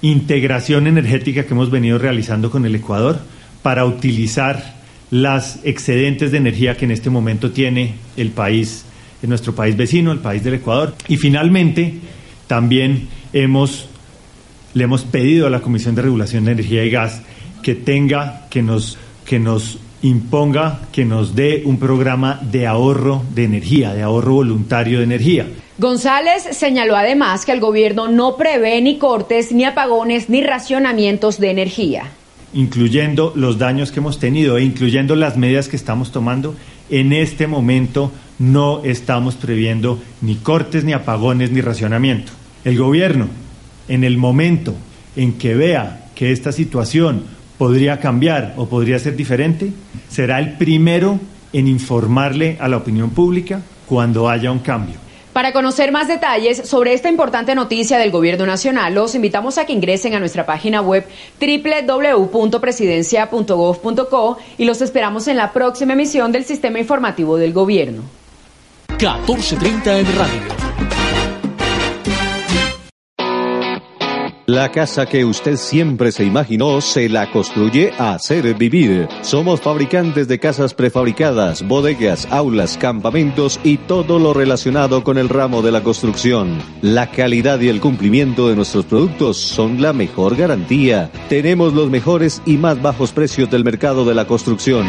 integración 0.01 0.87
energética 0.87 1.45
que 1.45 1.53
hemos 1.53 1.71
venido 1.71 1.97
realizando 1.97 2.51
con 2.51 2.65
el 2.65 2.75
Ecuador 2.75 3.19
para 3.61 3.85
utilizar 3.85 4.76
las 5.11 5.59
excedentes 5.63 6.31
de 6.31 6.37
energía 6.37 6.75
que 6.75 6.85
en 6.85 6.91
este 6.91 7.09
momento 7.09 7.51
tiene 7.51 7.95
el 8.17 8.31
país, 8.31 8.85
nuestro 9.21 9.55
país 9.55 9.75
vecino, 9.75 10.11
el 10.11 10.19
país 10.19 10.43
del 10.43 10.55
Ecuador. 10.55 10.95
Y 11.07 11.17
finalmente, 11.17 11.95
también 12.47 13.07
hemos, 13.33 13.87
le 14.73 14.83
hemos 14.83 15.03
pedido 15.03 15.47
a 15.47 15.49
la 15.49 15.61
Comisión 15.61 15.95
de 15.95 16.01
Regulación 16.01 16.45
de 16.45 16.51
Energía 16.53 16.83
y 16.83 16.89
Gas 16.89 17.21
que 17.61 17.75
tenga, 17.75 18.47
que 18.49 18.61
nos, 18.61 18.97
que 19.25 19.39
nos 19.39 19.79
imponga, 20.01 20.81
que 20.91 21.05
nos 21.05 21.35
dé 21.35 21.63
un 21.65 21.79
programa 21.79 22.39
de 22.41 22.67
ahorro 22.67 23.23
de 23.33 23.43
energía, 23.43 23.93
de 23.93 24.03
ahorro 24.03 24.35
voluntario 24.35 24.99
de 24.99 25.03
energía. 25.05 25.47
González 25.77 26.43
señaló 26.51 26.95
además 26.95 27.45
que 27.45 27.51
el 27.51 27.59
gobierno 27.59 28.07
no 28.07 28.35
prevé 28.35 28.81
ni 28.81 28.97
cortes, 28.97 29.51
ni 29.51 29.63
apagones, 29.63 30.29
ni 30.29 30.41
racionamientos 30.41 31.39
de 31.39 31.51
energía. 31.51 32.11
Incluyendo 32.53 33.33
los 33.35 33.57
daños 33.57 33.91
que 33.91 33.99
hemos 33.99 34.19
tenido 34.19 34.57
e 34.57 34.63
incluyendo 34.63 35.15
las 35.15 35.37
medidas 35.37 35.67
que 35.67 35.75
estamos 35.75 36.11
tomando, 36.11 36.55
en 36.89 37.13
este 37.13 37.47
momento 37.47 38.11
no 38.39 38.83
estamos 38.83 39.35
previendo 39.35 39.99
ni 40.21 40.35
cortes, 40.35 40.83
ni 40.83 40.93
apagones, 40.93 41.51
ni 41.51 41.61
racionamiento. 41.61 42.31
El 42.63 42.77
gobierno, 42.77 43.27
en 43.87 44.03
el 44.03 44.17
momento 44.17 44.75
en 45.15 45.33
que 45.33 45.55
vea 45.55 46.09
que 46.15 46.31
esta 46.31 46.51
situación 46.51 47.23
podría 47.57 47.99
cambiar 47.99 48.53
o 48.57 48.67
podría 48.67 48.99
ser 48.99 49.15
diferente, 49.15 49.73
será 50.09 50.39
el 50.39 50.53
primero 50.53 51.19
en 51.53 51.67
informarle 51.67 52.57
a 52.59 52.67
la 52.67 52.77
opinión 52.77 53.09
pública 53.09 53.61
cuando 53.87 54.29
haya 54.29 54.51
un 54.51 54.59
cambio. 54.59 55.06
Para 55.37 55.53
conocer 55.53 55.91
más 55.91 56.07
detalles 56.07 56.67
sobre 56.67 56.93
esta 56.93 57.09
importante 57.09 57.53
noticia 57.53 57.99
del 57.99 58.09
Gobierno 58.09 58.47
Nacional, 58.47 58.95
los 58.95 59.13
invitamos 59.13 59.59
a 59.59 59.67
que 59.67 59.73
ingresen 59.73 60.15
a 60.15 60.19
nuestra 60.19 60.47
página 60.47 60.81
web 60.81 61.05
www.presidencia.gov.co 61.39 64.37
y 64.57 64.65
los 64.65 64.81
esperamos 64.81 65.27
en 65.27 65.37
la 65.37 65.53
próxima 65.53 65.93
emisión 65.93 66.31
del 66.31 66.43
Sistema 66.43 66.79
Informativo 66.79 67.37
del 67.37 67.53
Gobierno. 67.53 68.01
14.30 68.97 69.99
en 69.99 70.17
radio. 70.17 70.66
La 74.49 74.71
casa 74.71 75.07
que 75.07 75.25
usted 75.25 75.57
siempre 75.57 76.13
se 76.13 76.23
imaginó 76.23 76.79
se 76.79 77.09
la 77.09 77.29
construye 77.29 77.91
a 77.97 78.13
hacer 78.13 78.53
vivir. 78.53 79.09
Somos 79.19 79.59
fabricantes 79.59 80.29
de 80.29 80.39
casas 80.39 80.73
prefabricadas, 80.73 81.67
bodegas, 81.67 82.25
aulas, 82.31 82.77
campamentos 82.77 83.59
y 83.65 83.75
todo 83.75 84.19
lo 84.19 84.33
relacionado 84.33 85.03
con 85.03 85.17
el 85.17 85.27
ramo 85.27 85.61
de 85.61 85.73
la 85.73 85.83
construcción. 85.83 86.59
La 86.81 87.11
calidad 87.11 87.59
y 87.59 87.67
el 87.67 87.81
cumplimiento 87.81 88.47
de 88.47 88.55
nuestros 88.55 88.85
productos 88.85 89.35
son 89.35 89.81
la 89.81 89.91
mejor 89.91 90.37
garantía. 90.37 91.11
Tenemos 91.27 91.73
los 91.73 91.89
mejores 91.89 92.41
y 92.45 92.55
más 92.55 92.81
bajos 92.81 93.11
precios 93.11 93.51
del 93.51 93.65
mercado 93.65 94.05
de 94.05 94.15
la 94.15 94.27
construcción. 94.27 94.87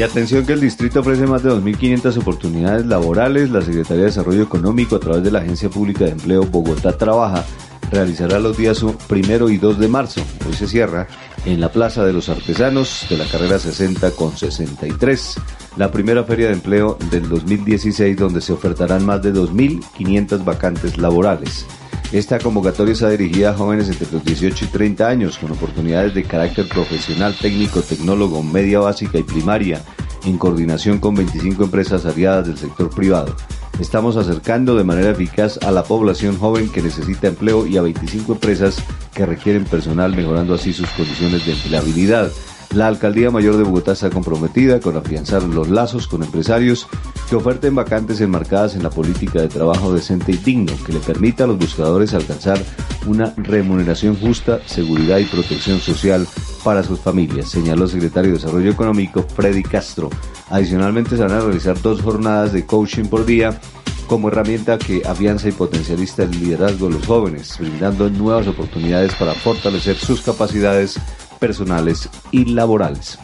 Y 0.00 0.02
atención 0.02 0.46
que 0.46 0.54
el 0.54 0.62
distrito 0.62 1.00
ofrece 1.00 1.26
más 1.26 1.42
de 1.42 1.50
2.500 1.50 2.16
oportunidades 2.16 2.86
laborales. 2.86 3.50
La 3.50 3.60
Secretaría 3.60 4.04
de 4.04 4.06
Desarrollo 4.06 4.42
Económico 4.44 4.96
a 4.96 4.98
través 4.98 5.22
de 5.22 5.30
la 5.30 5.40
Agencia 5.40 5.68
Pública 5.68 6.06
de 6.06 6.12
Empleo 6.12 6.42
Bogotá 6.42 6.96
Trabaja 6.96 7.44
realizará 7.92 8.38
los 8.38 8.56
días 8.56 8.82
primero 9.08 9.50
y 9.50 9.58
2 9.58 9.78
de 9.78 9.88
marzo. 9.88 10.22
Hoy 10.48 10.54
se 10.54 10.68
cierra 10.68 11.06
en 11.44 11.60
la 11.60 11.70
Plaza 11.70 12.02
de 12.02 12.14
los 12.14 12.30
Artesanos 12.30 13.04
de 13.10 13.18
la 13.18 13.26
carrera 13.26 13.58
60 13.58 14.12
con 14.12 14.34
63. 14.34 15.34
La 15.76 15.92
primera 15.92 16.24
feria 16.24 16.46
de 16.46 16.54
empleo 16.54 16.96
del 17.10 17.28
2016 17.28 18.16
donde 18.16 18.40
se 18.40 18.54
ofertarán 18.54 19.04
más 19.04 19.20
de 19.20 19.34
2.500 19.34 20.42
vacantes 20.46 20.96
laborales. 20.96 21.66
Esta 22.12 22.40
convocatoria 22.40 22.92
está 22.92 23.08
dirigida 23.08 23.50
a 23.50 23.54
jóvenes 23.54 23.88
entre 23.88 24.10
los 24.10 24.24
18 24.24 24.64
y 24.64 24.68
30 24.68 25.06
años 25.06 25.38
con 25.38 25.52
oportunidades 25.52 26.12
de 26.12 26.24
carácter 26.24 26.66
profesional, 26.66 27.36
técnico, 27.40 27.82
tecnólogo, 27.82 28.42
media 28.42 28.80
básica 28.80 29.18
y 29.18 29.22
primaria 29.22 29.80
en 30.24 30.36
coordinación 30.36 30.98
con 30.98 31.14
25 31.14 31.62
empresas 31.62 32.04
aliadas 32.06 32.48
del 32.48 32.58
sector 32.58 32.90
privado. 32.90 33.36
Estamos 33.78 34.16
acercando 34.16 34.74
de 34.74 34.82
manera 34.82 35.10
eficaz 35.10 35.58
a 35.62 35.70
la 35.70 35.84
población 35.84 36.36
joven 36.36 36.68
que 36.68 36.82
necesita 36.82 37.28
empleo 37.28 37.64
y 37.64 37.76
a 37.76 37.82
25 37.82 38.32
empresas 38.32 38.82
que 39.14 39.24
requieren 39.24 39.64
personal 39.64 40.14
mejorando 40.14 40.54
así 40.54 40.72
sus 40.72 40.90
condiciones 40.90 41.46
de 41.46 41.52
empleabilidad. 41.52 42.32
La 42.72 42.86
Alcaldía 42.86 43.32
Mayor 43.32 43.56
de 43.56 43.64
Bogotá 43.64 43.92
está 43.92 44.10
comprometida 44.10 44.78
con 44.78 44.96
afianzar 44.96 45.42
los 45.42 45.68
lazos 45.68 46.06
con 46.06 46.22
empresarios 46.22 46.86
que 47.28 47.34
oferten 47.34 47.74
vacantes 47.74 48.20
enmarcadas 48.20 48.76
en 48.76 48.84
la 48.84 48.90
política 48.90 49.40
de 49.40 49.48
trabajo 49.48 49.92
decente 49.92 50.30
y 50.32 50.36
digno 50.36 50.72
que 50.86 50.92
le 50.92 51.00
permita 51.00 51.44
a 51.44 51.46
los 51.48 51.58
buscadores 51.58 52.14
alcanzar 52.14 52.62
una 53.06 53.34
remuneración 53.36 54.14
justa, 54.14 54.60
seguridad 54.66 55.18
y 55.18 55.24
protección 55.24 55.80
social 55.80 56.28
para 56.62 56.84
sus 56.84 57.00
familias, 57.00 57.48
señaló 57.48 57.84
el 57.84 57.90
secretario 57.90 58.30
de 58.30 58.38
Desarrollo 58.38 58.70
Económico 58.70 59.24
Freddy 59.34 59.64
Castro. 59.64 60.08
Adicionalmente 60.48 61.16
se 61.16 61.22
van 61.22 61.32
a 61.32 61.40
realizar 61.40 61.80
dos 61.82 62.00
jornadas 62.02 62.52
de 62.52 62.66
coaching 62.66 63.06
por 63.06 63.26
día 63.26 63.60
como 64.06 64.28
herramienta 64.28 64.78
que 64.78 65.02
afianza 65.06 65.48
y 65.48 65.52
potencializa 65.52 66.24
el 66.24 66.32
liderazgo 66.32 66.88
de 66.88 66.94
los 66.94 67.06
jóvenes, 67.06 67.56
brindando 67.58 68.10
nuevas 68.10 68.46
oportunidades 68.46 69.14
para 69.14 69.34
fortalecer 69.34 69.96
sus 69.96 70.20
capacidades 70.20 71.00
personales 71.40 72.08
y 72.30 72.44
laborales. 72.44 73.18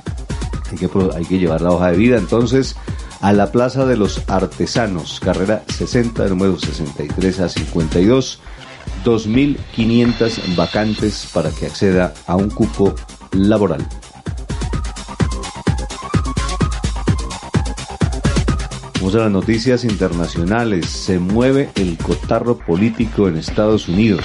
Hay 0.72 0.78
que, 0.78 0.90
hay 1.14 1.24
que 1.24 1.38
llevar 1.38 1.60
la 1.60 1.70
hoja 1.70 1.92
de 1.92 1.96
vida 1.96 2.18
entonces 2.18 2.74
a 3.20 3.32
la 3.32 3.52
Plaza 3.52 3.86
de 3.86 3.96
los 3.96 4.22
Artesanos, 4.28 5.20
carrera 5.20 5.62
60, 5.68 6.26
número 6.28 6.58
63 6.58 7.40
a 7.40 7.48
52, 7.48 8.40
2.500 9.04 10.56
vacantes 10.56 11.28
para 11.32 11.50
que 11.50 11.66
acceda 11.66 12.12
a 12.26 12.36
un 12.36 12.50
cupo 12.50 12.94
laboral. 13.32 13.86
Vamos 19.06 19.14
a 19.14 19.18
las 19.18 19.30
noticias 19.30 19.84
internacionales. 19.84 20.86
Se 20.86 21.20
mueve 21.20 21.70
el 21.76 21.96
cotarro 21.96 22.58
político 22.58 23.28
en 23.28 23.36
Estados 23.36 23.88
Unidos. 23.88 24.24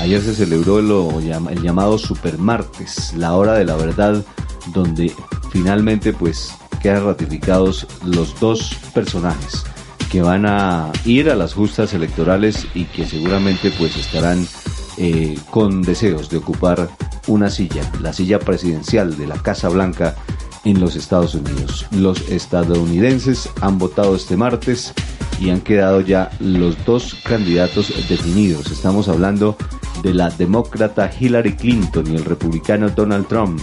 Ayer 0.00 0.22
se 0.22 0.34
celebró 0.34 0.78
el, 0.78 1.62
llamado 1.62 1.98
Supermartes, 1.98 3.12
la 3.18 3.34
hora 3.34 3.52
de 3.52 3.66
la 3.66 3.76
verdad, 3.76 4.24
donde 4.72 5.12
finalmente 5.50 6.14
pues 6.14 6.54
quedan 6.80 7.04
ratificados 7.04 7.86
los 8.06 8.40
dos 8.40 8.74
personajes 8.94 9.62
que 10.10 10.22
van 10.22 10.46
a 10.46 10.90
ir 11.04 11.28
a 11.28 11.34
las 11.34 11.52
justas 11.52 11.92
electorales 11.92 12.66
y 12.74 12.86
que 12.86 13.06
seguramente 13.06 13.70
pues 13.72 13.94
estarán 13.98 14.48
eh, 14.96 15.38
con 15.50 15.82
deseos 15.82 16.30
de 16.30 16.38
ocupar 16.38 16.88
una 17.26 17.50
silla, 17.50 17.82
la 18.00 18.14
silla 18.14 18.38
presidencial 18.38 19.18
de 19.18 19.26
la 19.26 19.36
Casa 19.36 19.68
Blanca 19.68 20.16
en 20.64 20.80
los 20.80 20.96
Estados 20.96 21.34
Unidos. 21.34 21.84
Los 21.90 22.26
estadounidenses 22.30 23.50
han 23.60 23.78
votado 23.78 24.16
este 24.16 24.38
martes 24.38 24.94
y 25.38 25.50
han 25.50 25.60
quedado 25.60 26.00
ya 26.00 26.30
los 26.40 26.82
dos 26.86 27.16
candidatos 27.22 27.92
definidos. 28.08 28.70
Estamos 28.70 29.08
hablando 29.08 29.58
de 30.02 30.14
la 30.14 30.30
demócrata 30.30 31.10
Hillary 31.18 31.54
Clinton 31.56 32.10
y 32.10 32.16
el 32.16 32.24
republicano 32.24 32.88
Donald 32.90 33.26
Trump, 33.26 33.60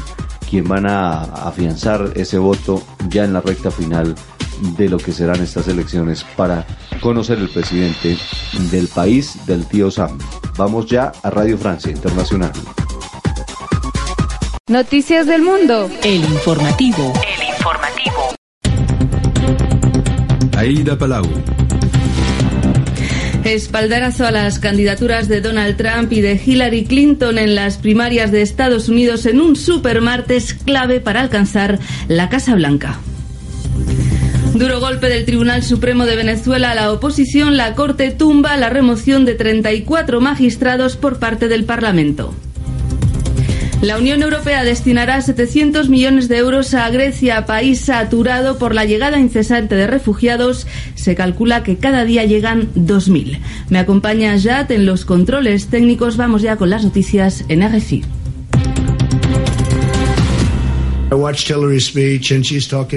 quien 0.49 0.67
van 0.67 0.85
a 0.87 1.23
afianzar 1.23 2.11
ese 2.15 2.37
voto 2.37 2.83
ya 3.09 3.23
en 3.23 3.33
la 3.33 3.41
recta 3.41 3.71
final 3.71 4.15
de 4.77 4.89
lo 4.89 4.97
que 4.97 5.11
serán 5.11 5.41
estas 5.41 5.67
elecciones 5.67 6.23
para 6.35 6.65
conocer 7.01 7.37
el 7.37 7.49
presidente 7.49 8.17
del 8.71 8.87
país 8.87 9.45
del 9.45 9.65
tío 9.65 9.91
Sam. 9.91 10.17
Vamos 10.57 10.87
ya 10.87 11.11
a 11.23 11.29
Radio 11.29 11.57
Francia 11.57 11.91
Internacional. 11.91 12.51
Noticias 14.67 15.27
del 15.27 15.43
Mundo. 15.43 15.89
El 16.03 16.23
informativo. 16.25 17.13
El 17.23 17.47
informativo. 17.47 18.35
Aida 20.57 20.97
Palau. 20.97 21.25
Espaldarazo 23.43 24.25
a 24.25 24.31
las 24.31 24.59
candidaturas 24.59 25.27
de 25.27 25.41
Donald 25.41 25.77
Trump 25.77 26.11
y 26.11 26.21
de 26.21 26.39
Hillary 26.43 26.85
Clinton 26.85 27.37
en 27.37 27.55
las 27.55 27.77
primarias 27.77 28.31
de 28.31 28.41
Estados 28.41 28.89
Unidos 28.89 29.25
en 29.25 29.39
un 29.39 29.55
supermartes 29.55 30.53
clave 30.53 30.99
para 30.99 31.21
alcanzar 31.21 31.79
la 32.07 32.29
Casa 32.29 32.55
Blanca. 32.55 32.99
Duro 34.53 34.79
golpe 34.79 35.07
del 35.07 35.25
Tribunal 35.25 35.63
Supremo 35.63 36.05
de 36.05 36.15
Venezuela 36.15 36.71
a 36.71 36.75
la 36.75 36.91
oposición, 36.91 37.57
la 37.57 37.75
Corte 37.75 38.11
tumba 38.11 38.57
la 38.57 38.69
remoción 38.69 39.23
de 39.23 39.35
34 39.35 40.19
magistrados 40.19 40.95
por 40.95 41.19
parte 41.19 41.47
del 41.47 41.63
Parlamento. 41.63 42.33
La 43.81 43.99
Unión 43.99 44.23
Europea 44.23 44.63
destinará 44.63 45.21
700 45.21 45.87
millones 45.87 46.27
de 46.27 46.37
euros 46.37 46.73
a 46.73 46.89
Grecia, 46.89 47.45
país 47.45 47.81
saturado 47.81 48.57
por 48.57 48.73
la 48.73 48.85
llegada 48.85 49.19
incesante 49.19 49.75
de 49.75 49.85
refugiados. 49.85 50.65
Se 50.95 51.13
calcula 51.13 51.61
que 51.61 51.77
cada 51.77 52.03
día 52.03 52.25
llegan 52.25 52.73
2.000. 52.73 53.39
Me 53.69 53.77
acompaña 53.77 54.35
Jad 54.39 54.71
en 54.71 54.87
los 54.87 55.05
controles 55.05 55.67
técnicos. 55.67 56.17
Vamos 56.17 56.41
ya 56.41 56.55
con 56.55 56.71
las 56.71 56.83
noticias 56.83 57.45
en 57.49 57.61
RFI. 57.61 58.16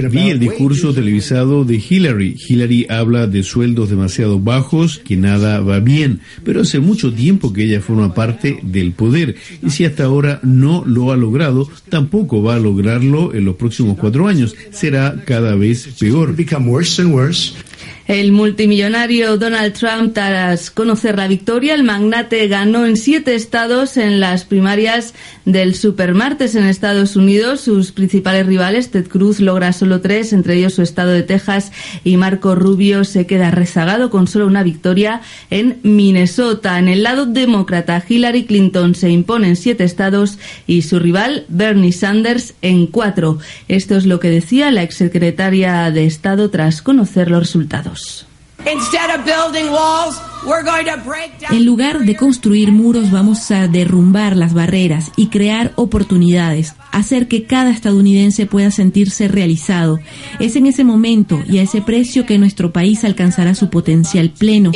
Vi 0.09 0.29
el 0.31 0.39
discurso 0.39 0.93
televisado 0.93 1.63
de 1.63 1.75
Hillary. 1.75 2.35
Hillary 2.45 2.85
habla 2.89 3.25
de 3.25 3.41
sueldos 3.41 3.89
demasiado 3.89 4.37
bajos, 4.37 4.99
que 4.99 5.15
nada 5.15 5.61
va 5.61 5.79
bien, 5.79 6.19
pero 6.43 6.61
hace 6.61 6.79
mucho 6.79 7.13
tiempo 7.13 7.53
que 7.53 7.63
ella 7.63 7.79
forma 7.79 8.13
parte 8.13 8.59
del 8.63 8.91
poder 8.91 9.35
y 9.63 9.69
si 9.69 9.85
hasta 9.85 10.03
ahora 10.03 10.41
no 10.43 10.83
lo 10.85 11.13
ha 11.13 11.15
logrado, 11.15 11.69
tampoco 11.87 12.43
va 12.43 12.55
a 12.55 12.59
lograrlo 12.59 13.33
en 13.33 13.45
los 13.45 13.55
próximos 13.55 13.97
cuatro 13.97 14.27
años. 14.27 14.55
Será 14.71 15.23
cada 15.25 15.55
vez 15.55 15.87
peor. 15.97 16.35
El 18.11 18.33
multimillonario 18.33 19.37
Donald 19.37 19.71
Trump, 19.71 20.13
tras 20.13 20.69
conocer 20.69 21.15
la 21.15 21.29
victoria, 21.29 21.73
el 21.73 21.83
magnate 21.83 22.45
ganó 22.49 22.85
en 22.85 22.97
siete 22.97 23.35
estados 23.35 23.95
en 23.95 24.19
las 24.19 24.43
primarias 24.43 25.13
del 25.45 25.75
supermartes 25.75 26.55
en 26.55 26.65
Estados 26.65 27.15
Unidos. 27.15 27.61
Sus 27.61 27.93
principales 27.93 28.45
rivales, 28.45 28.91
Ted 28.91 29.07
Cruz, 29.07 29.39
logra 29.39 29.71
solo 29.71 30.01
tres, 30.01 30.33
entre 30.33 30.55
ellos 30.55 30.73
su 30.73 30.81
estado 30.81 31.11
de 31.11 31.23
Texas, 31.23 31.71
y 32.03 32.17
Marco 32.17 32.53
Rubio 32.53 33.05
se 33.05 33.25
queda 33.25 33.49
rezagado 33.49 34.09
con 34.09 34.27
solo 34.27 34.45
una 34.45 34.63
victoria 34.63 35.21
en 35.49 35.79
Minnesota. 35.83 36.79
En 36.79 36.89
el 36.89 37.03
lado 37.03 37.27
demócrata, 37.27 38.03
Hillary 38.05 38.43
Clinton 38.43 38.93
se 38.93 39.09
impone 39.09 39.47
en 39.47 39.55
siete 39.55 39.85
estados 39.85 40.37
y 40.67 40.81
su 40.81 40.99
rival, 40.99 41.45
Bernie 41.47 41.93
Sanders, 41.93 42.55
en 42.61 42.87
cuatro. 42.87 43.39
Esto 43.69 43.95
es 43.95 44.05
lo 44.05 44.19
que 44.19 44.29
decía 44.29 44.69
la 44.69 44.83
exsecretaria 44.83 45.89
de 45.91 46.05
Estado 46.05 46.49
tras 46.49 46.81
conocer 46.81 47.31
los 47.31 47.39
resultados. 47.39 48.00
En 51.49 51.65
lugar 51.65 51.99
de 51.99 52.15
construir 52.15 52.71
muros, 52.71 53.11
vamos 53.11 53.49
a 53.51 53.67
derrumbar 53.67 54.35
las 54.35 54.53
barreras 54.53 55.11
y 55.15 55.27
crear 55.27 55.71
oportunidades, 55.75 56.75
hacer 56.91 57.27
que 57.27 57.45
cada 57.45 57.71
estadounidense 57.71 58.45
pueda 58.45 58.71
sentirse 58.71 59.27
realizado. 59.27 59.99
Es 60.39 60.55
en 60.55 60.67
ese 60.67 60.83
momento 60.83 61.41
y 61.47 61.57
a 61.57 61.63
ese 61.63 61.81
precio 61.81 62.25
que 62.25 62.37
nuestro 62.37 62.71
país 62.71 63.03
alcanzará 63.03 63.55
su 63.55 63.69
potencial 63.69 64.29
pleno. 64.29 64.71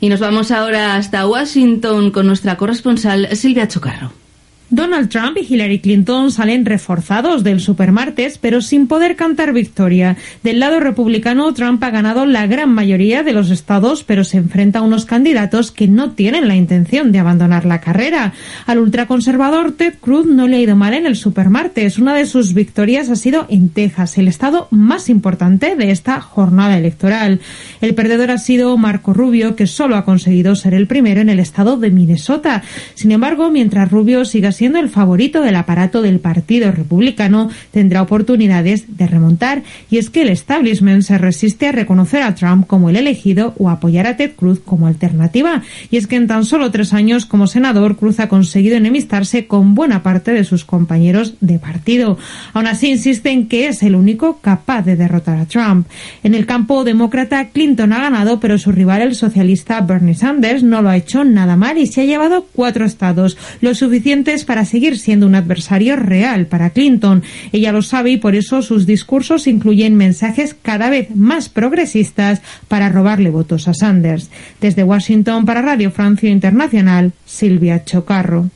Y 0.00 0.08
nos 0.08 0.20
vamos 0.20 0.50
ahora 0.50 0.96
hasta 0.96 1.26
Washington 1.26 2.10
con 2.10 2.26
nuestra 2.26 2.56
corresponsal 2.56 3.36
Silvia 3.36 3.68
Chocarro. 3.68 4.23
Donald 4.70 5.08
Trump 5.08 5.36
y 5.36 5.52
Hillary 5.52 5.80
Clinton 5.80 6.30
salen 6.32 6.64
reforzados 6.64 7.44
del 7.44 7.60
supermartes, 7.60 8.38
pero 8.38 8.60
sin 8.60 8.86
poder 8.86 9.14
cantar 9.14 9.52
victoria. 9.52 10.16
Del 10.42 10.58
lado 10.58 10.80
republicano, 10.80 11.52
Trump 11.52 11.82
ha 11.84 11.90
ganado 11.90 12.26
la 12.26 12.46
gran 12.46 12.72
mayoría 12.72 13.22
de 13.22 13.32
los 13.32 13.50
estados, 13.50 14.04
pero 14.04 14.24
se 14.24 14.38
enfrenta 14.38 14.78
a 14.78 14.82
unos 14.82 15.04
candidatos 15.04 15.70
que 15.70 15.86
no 15.86 16.12
tienen 16.12 16.48
la 16.48 16.56
intención 16.56 17.12
de 17.12 17.18
abandonar 17.18 17.66
la 17.66 17.80
carrera. 17.80 18.32
Al 18.66 18.78
ultraconservador 18.78 19.72
Ted 19.72 19.94
Cruz 20.00 20.26
no 20.26 20.48
le 20.48 20.56
ha 20.56 20.60
ido 20.60 20.76
mal 20.76 20.94
en 20.94 21.06
el 21.06 21.16
supermartes. 21.16 21.98
Una 21.98 22.14
de 22.14 22.26
sus 22.26 22.54
victorias 22.54 23.10
ha 23.10 23.16
sido 23.16 23.46
en 23.50 23.68
Texas, 23.68 24.16
el 24.18 24.28
estado 24.28 24.68
más 24.70 25.08
importante 25.08 25.76
de 25.76 25.90
esta 25.90 26.20
jornada 26.20 26.78
electoral. 26.78 27.40
El 27.80 27.94
perdedor 27.94 28.30
ha 28.30 28.38
sido 28.38 28.76
Marco 28.78 29.12
Rubio, 29.12 29.56
que 29.56 29.66
solo 29.66 29.96
ha 29.96 30.04
conseguido 30.04 30.56
ser 30.56 30.72
el 30.74 30.86
primero 30.86 31.20
en 31.20 31.28
el 31.28 31.38
estado 31.38 31.76
de 31.76 31.90
Minnesota. 31.90 32.62
Sin 32.94 33.12
embargo, 33.12 33.50
mientras 33.50 33.90
Rubio 33.90 34.24
siga 34.24 34.52
siendo 34.54 34.78
el 34.78 34.88
favorito 34.88 35.42
del 35.42 35.56
aparato 35.56 36.02
del 36.02 36.20
Partido 36.20 36.72
Republicano, 36.72 37.50
tendrá 37.70 38.02
oportunidades 38.02 38.96
de 38.96 39.06
remontar. 39.06 39.62
Y 39.90 39.98
es 39.98 40.10
que 40.10 40.22
el 40.22 40.30
establishment 40.30 41.02
se 41.02 41.18
resiste 41.18 41.68
a 41.68 41.72
reconocer 41.72 42.22
a 42.22 42.34
Trump 42.34 42.66
como 42.66 42.88
el 42.88 42.96
elegido 42.96 43.54
o 43.58 43.68
apoyar 43.68 44.06
a 44.06 44.16
Ted 44.16 44.32
Cruz 44.36 44.60
como 44.60 44.86
alternativa. 44.86 45.62
Y 45.90 45.96
es 45.96 46.06
que 46.06 46.16
en 46.16 46.26
tan 46.26 46.44
solo 46.44 46.70
tres 46.70 46.92
años 46.92 47.26
como 47.26 47.46
senador, 47.46 47.96
Cruz 47.96 48.20
ha 48.20 48.28
conseguido 48.28 48.76
enemistarse 48.76 49.46
con 49.46 49.74
buena 49.74 50.02
parte 50.02 50.32
de 50.32 50.44
sus 50.44 50.64
compañeros 50.64 51.34
de 51.40 51.58
partido. 51.58 52.18
Aún 52.52 52.66
así, 52.66 52.90
insisten 52.90 53.48
que 53.48 53.68
es 53.68 53.82
el 53.82 53.94
único 53.94 54.38
capaz 54.40 54.82
de 54.82 54.96
derrotar 54.96 55.38
a 55.38 55.46
Trump. 55.46 55.86
En 56.22 56.34
el 56.34 56.46
campo 56.46 56.84
demócrata, 56.84 57.48
Clinton 57.48 57.92
ha 57.92 58.00
ganado, 58.00 58.40
pero 58.40 58.58
su 58.58 58.72
rival, 58.72 59.02
el 59.02 59.14
socialista 59.14 59.80
Bernie 59.80 60.14
Sanders, 60.14 60.62
no 60.62 60.82
lo 60.82 60.88
ha 60.88 60.96
hecho 60.96 61.24
nada 61.24 61.56
mal 61.56 61.78
y 61.78 61.86
se 61.86 62.02
ha 62.02 62.04
llevado 62.04 62.46
cuatro 62.52 62.84
estados, 62.84 63.36
lo 63.60 63.74
suficientes 63.74 64.43
para 64.44 64.64
seguir 64.64 64.98
siendo 64.98 65.26
un 65.26 65.34
adversario 65.34 65.96
real 65.96 66.46
para 66.46 66.70
Clinton. 66.70 67.22
Ella 67.52 67.72
lo 67.72 67.82
sabe 67.82 68.12
y 68.12 68.16
por 68.16 68.34
eso 68.34 68.62
sus 68.62 68.86
discursos 68.86 69.46
incluyen 69.46 69.96
mensajes 69.96 70.54
cada 70.60 70.90
vez 70.90 71.14
más 71.14 71.48
progresistas 71.48 72.42
para 72.68 72.88
robarle 72.88 73.30
votos 73.30 73.68
a 73.68 73.74
Sanders. 73.74 74.30
Desde 74.60 74.84
Washington 74.84 75.44
para 75.44 75.62
Radio 75.62 75.90
Francia 75.90 76.30
Internacional, 76.30 77.12
Silvia 77.24 77.84
Chocarro. 77.84 78.50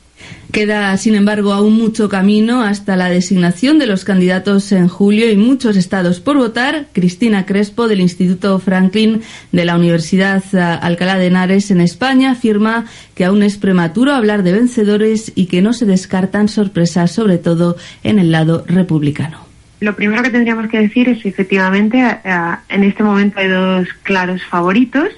Queda, 0.51 0.97
sin 0.97 1.13
embargo, 1.13 1.53
aún 1.53 1.77
mucho 1.77 2.09
camino 2.09 2.63
hasta 2.63 2.95
la 2.95 3.09
designación 3.09 3.77
de 3.77 3.85
los 3.85 4.03
candidatos 4.03 4.71
en 4.71 4.87
julio 4.87 5.29
y 5.29 5.35
muchos 5.35 5.77
estados 5.77 6.19
por 6.19 6.37
votar. 6.37 6.87
Cristina 6.91 7.45
Crespo, 7.45 7.87
del 7.87 8.01
Instituto 8.01 8.57
Franklin 8.57 9.21
de 9.51 9.65
la 9.65 9.75
Universidad 9.75 10.43
eh, 10.53 10.59
Alcalá 10.59 11.19
de 11.19 11.27
Henares, 11.27 11.69
en 11.69 11.81
España, 11.81 12.31
afirma 12.31 12.85
que 13.13 13.25
aún 13.25 13.43
es 13.43 13.57
prematuro 13.57 14.13
hablar 14.13 14.41
de 14.41 14.53
vencedores 14.53 15.31
y 15.35 15.45
que 15.45 15.61
no 15.61 15.71
se 15.71 15.85
descartan 15.85 16.47
sorpresas, 16.47 17.11
sobre 17.11 17.37
todo 17.37 17.77
en 18.03 18.17
el 18.17 18.31
lado 18.31 18.63
republicano. 18.67 19.45
Lo 19.81 19.95
primero 19.95 20.23
que 20.23 20.31
tendríamos 20.31 20.67
que 20.67 20.79
decir 20.79 21.07
es 21.09 21.25
efectivamente 21.25 21.99
eh, 21.99 22.55
en 22.69 22.83
este 22.83 23.03
momento 23.03 23.39
hay 23.39 23.47
dos 23.49 23.87
claros 24.01 24.43
favoritos 24.43 25.09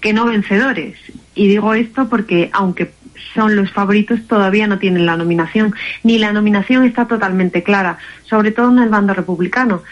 que 0.00 0.12
no 0.12 0.26
vencedores. 0.26 0.96
Y 1.34 1.48
digo 1.48 1.72
esto 1.72 2.08
porque 2.08 2.50
aunque 2.52 2.92
son 3.34 3.56
los 3.56 3.70
favoritos 3.70 4.26
todavía 4.26 4.66
no 4.66 4.78
tienen 4.78 5.06
la 5.06 5.16
nominación, 5.16 5.74
ni 6.02 6.18
la 6.18 6.32
nominación 6.32 6.84
está 6.84 7.06
totalmente 7.06 7.62
clara, 7.62 7.98
sobre 8.24 8.50
todo 8.50 8.70
en 8.70 8.78
el 8.78 8.88
bando 8.88 9.14
republicano. 9.14 9.82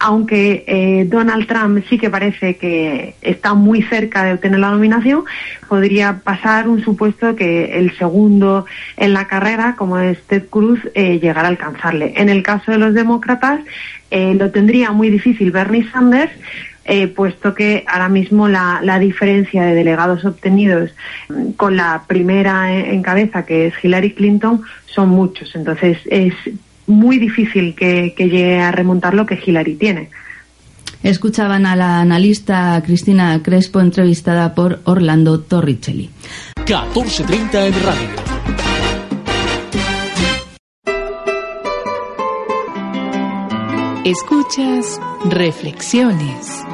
Aunque 0.00 0.64
eh, 0.66 1.06
Donald 1.08 1.46
Trump 1.46 1.82
sí 1.88 1.96
que 1.98 2.10
parece 2.10 2.56
que 2.56 3.14
está 3.22 3.54
muy 3.54 3.80
cerca 3.82 4.24
de 4.24 4.34
obtener 4.34 4.58
la 4.58 4.70
nominación, 4.70 5.24
podría 5.68 6.20
pasar 6.22 6.68
un 6.68 6.84
supuesto 6.84 7.36
que 7.36 7.78
el 7.78 7.96
segundo 7.96 8.66
en 8.96 9.14
la 9.14 9.26
carrera, 9.28 9.76
como 9.76 9.98
es 9.98 10.20
Ted 10.26 10.46
Cruz, 10.50 10.80
eh, 10.94 11.20
llegara 11.20 11.48
a 11.48 11.50
alcanzarle. 11.50 12.12
En 12.16 12.28
el 12.28 12.42
caso 12.42 12.72
de 12.72 12.78
los 12.78 12.92
demócratas, 12.92 13.60
eh, 14.10 14.34
lo 14.34 14.50
tendría 14.50 14.90
muy 14.90 15.10
difícil 15.10 15.50
Bernie 15.52 15.88
Sanders, 15.90 16.32
eh, 16.84 17.08
puesto 17.08 17.54
que 17.54 17.84
ahora 17.86 18.08
mismo 18.08 18.48
la, 18.48 18.98
diferencia 18.98 19.64
de 19.64 19.74
delegados 19.74 20.24
obtenidos 20.24 20.90
mm, 21.28 21.52
con 21.52 21.76
la 21.76 22.04
primera 22.06 22.74
en, 22.74 23.02
cabeza, 23.02 23.44
que 23.44 23.68
es 23.68 23.74
Hillary 23.82 24.12
Clinton, 24.12 24.62
son 24.86 25.08
muchos. 25.08 25.54
Entonces 25.54 25.98
es 26.06 26.34
muy 26.86 27.18
difícil 27.18 27.74
que, 27.74 28.14
que 28.16 28.28
llegue 28.28 28.60
a 28.60 28.70
remontar 28.72 29.14
lo 29.14 29.26
que 29.26 29.40
Hillary 29.44 29.74
tiene. 29.76 30.10
Escuchaban 31.02 31.66
a 31.66 31.76
la 31.76 32.00
analista 32.00 32.82
Cristina 32.84 33.42
Crespo 33.42 33.80
entrevistada 33.80 34.54
por 34.54 34.80
Orlando 34.84 35.40
Torricelli. 35.40 36.10
14.30 36.64 37.66
en 37.66 37.82
radio. 37.84 38.34
Escuchas 44.04 45.00
Reflexiones. 45.30 46.64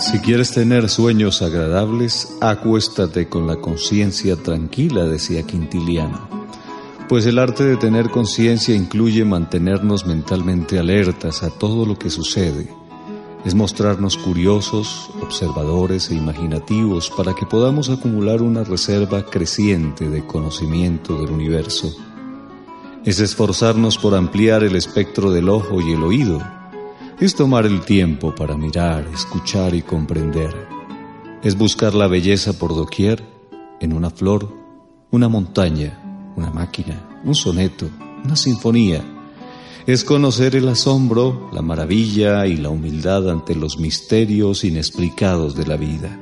Si 0.00 0.18
quieres 0.18 0.52
tener 0.52 0.88
sueños 0.88 1.42
agradables, 1.42 2.34
acuéstate 2.40 3.28
con 3.28 3.46
la 3.46 3.56
conciencia 3.56 4.34
tranquila, 4.34 5.04
decía 5.04 5.42
Quintiliano. 5.42 6.26
Pues 7.06 7.26
el 7.26 7.38
arte 7.38 7.64
de 7.64 7.76
tener 7.76 8.08
conciencia 8.08 8.74
incluye 8.74 9.26
mantenernos 9.26 10.06
mentalmente 10.06 10.78
alertas 10.78 11.42
a 11.42 11.50
todo 11.50 11.84
lo 11.84 11.98
que 11.98 12.08
sucede. 12.08 12.74
Es 13.44 13.54
mostrarnos 13.54 14.16
curiosos, 14.16 15.10
observadores 15.20 16.10
e 16.10 16.14
imaginativos 16.14 17.10
para 17.10 17.34
que 17.34 17.44
podamos 17.44 17.90
acumular 17.90 18.40
una 18.40 18.64
reserva 18.64 19.26
creciente 19.26 20.08
de 20.08 20.26
conocimiento 20.26 21.20
del 21.20 21.30
universo. 21.30 21.94
Es 23.04 23.20
esforzarnos 23.20 23.98
por 23.98 24.14
ampliar 24.14 24.64
el 24.64 24.76
espectro 24.76 25.30
del 25.30 25.50
ojo 25.50 25.82
y 25.82 25.92
el 25.92 26.02
oído 26.02 26.59
es 27.20 27.34
tomar 27.34 27.66
el 27.66 27.82
tiempo 27.82 28.34
para 28.34 28.56
mirar, 28.56 29.06
escuchar 29.12 29.74
y 29.74 29.82
comprender. 29.82 30.66
Es 31.42 31.56
buscar 31.56 31.94
la 31.94 32.06
belleza 32.06 32.54
por 32.54 32.74
doquier, 32.74 33.22
en 33.78 33.92
una 33.92 34.08
flor, 34.08 34.50
una 35.10 35.28
montaña, 35.28 36.32
una 36.36 36.50
máquina, 36.50 37.20
un 37.22 37.34
soneto, 37.34 37.90
una 38.24 38.36
sinfonía. 38.36 39.04
Es 39.86 40.02
conocer 40.02 40.56
el 40.56 40.66
asombro, 40.68 41.50
la 41.52 41.60
maravilla 41.60 42.46
y 42.46 42.56
la 42.56 42.70
humildad 42.70 43.28
ante 43.28 43.54
los 43.54 43.78
misterios 43.78 44.64
inexplicados 44.64 45.54
de 45.54 45.66
la 45.66 45.76
vida. 45.76 46.18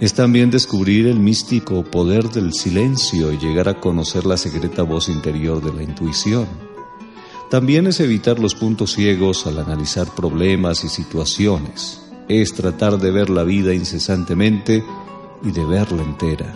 Es 0.00 0.12
también 0.12 0.50
descubrir 0.50 1.06
el 1.06 1.20
místico 1.20 1.84
poder 1.84 2.30
del 2.30 2.52
silencio 2.52 3.32
y 3.32 3.38
llegar 3.38 3.68
a 3.68 3.78
conocer 3.78 4.26
la 4.26 4.36
secreta 4.36 4.82
voz 4.82 5.08
interior 5.08 5.62
de 5.62 5.72
la 5.72 5.84
intuición 5.84 6.73
también 7.54 7.86
es 7.86 8.00
evitar 8.00 8.40
los 8.40 8.56
puntos 8.56 8.94
ciegos 8.94 9.46
al 9.46 9.60
analizar 9.60 10.12
problemas 10.12 10.82
y 10.82 10.88
situaciones. 10.88 12.00
Es 12.28 12.52
tratar 12.52 12.98
de 12.98 13.12
ver 13.12 13.30
la 13.30 13.44
vida 13.44 13.72
incesantemente 13.72 14.82
y 15.40 15.52
de 15.52 15.64
verla 15.64 16.02
entera. 16.02 16.52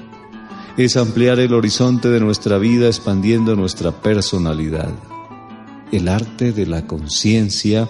Es 0.76 0.96
ampliar 0.96 1.38
el 1.38 1.54
horizonte 1.54 2.08
de 2.08 2.18
nuestra 2.18 2.58
vida 2.58 2.88
expandiendo 2.88 3.54
nuestra 3.54 3.92
personalidad. 3.92 4.90
El 5.92 6.08
arte 6.08 6.50
de 6.50 6.66
la 6.66 6.84
conciencia 6.88 7.88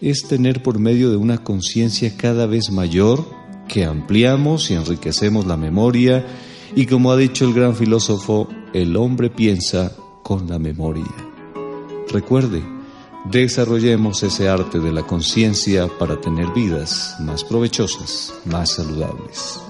es 0.00 0.28
tener 0.28 0.62
por 0.62 0.78
medio 0.78 1.10
de 1.10 1.16
una 1.16 1.38
conciencia 1.38 2.16
cada 2.16 2.46
vez 2.46 2.70
mayor 2.70 3.24
que 3.66 3.84
ampliamos 3.84 4.70
y 4.70 4.74
enriquecemos 4.74 5.48
la 5.48 5.56
memoria 5.56 6.24
y 6.76 6.86
como 6.86 7.10
ha 7.10 7.16
dicho 7.16 7.44
el 7.44 7.54
gran 7.54 7.74
filósofo 7.74 8.48
el 8.72 8.96
hombre 8.96 9.30
piensa 9.30 9.96
con 10.22 10.48
la 10.48 10.60
memoria. 10.60 11.25
Recuerde, 12.12 12.62
desarrollemos 13.24 14.22
ese 14.22 14.48
arte 14.48 14.78
de 14.78 14.92
la 14.92 15.02
conciencia 15.02 15.88
para 15.98 16.20
tener 16.20 16.48
vidas 16.52 17.16
más 17.20 17.44
provechosas, 17.44 18.32
más 18.44 18.70
saludables. 18.70 19.60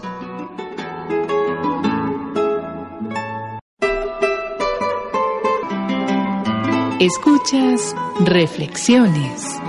Escuchas 7.01 7.95
Reflexiones. 8.21 9.61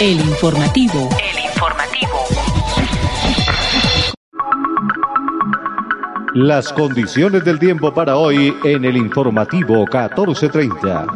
El 0.00 0.18
informativo. 0.20 1.08
El 1.20 1.44
informativo. 1.44 1.81
Las 6.34 6.72
condiciones 6.72 7.44
del 7.44 7.58
tiempo 7.58 7.92
para 7.92 8.16
hoy 8.16 8.54
en 8.64 8.86
el 8.86 8.96
informativo 8.96 9.80
1430. 9.80 11.06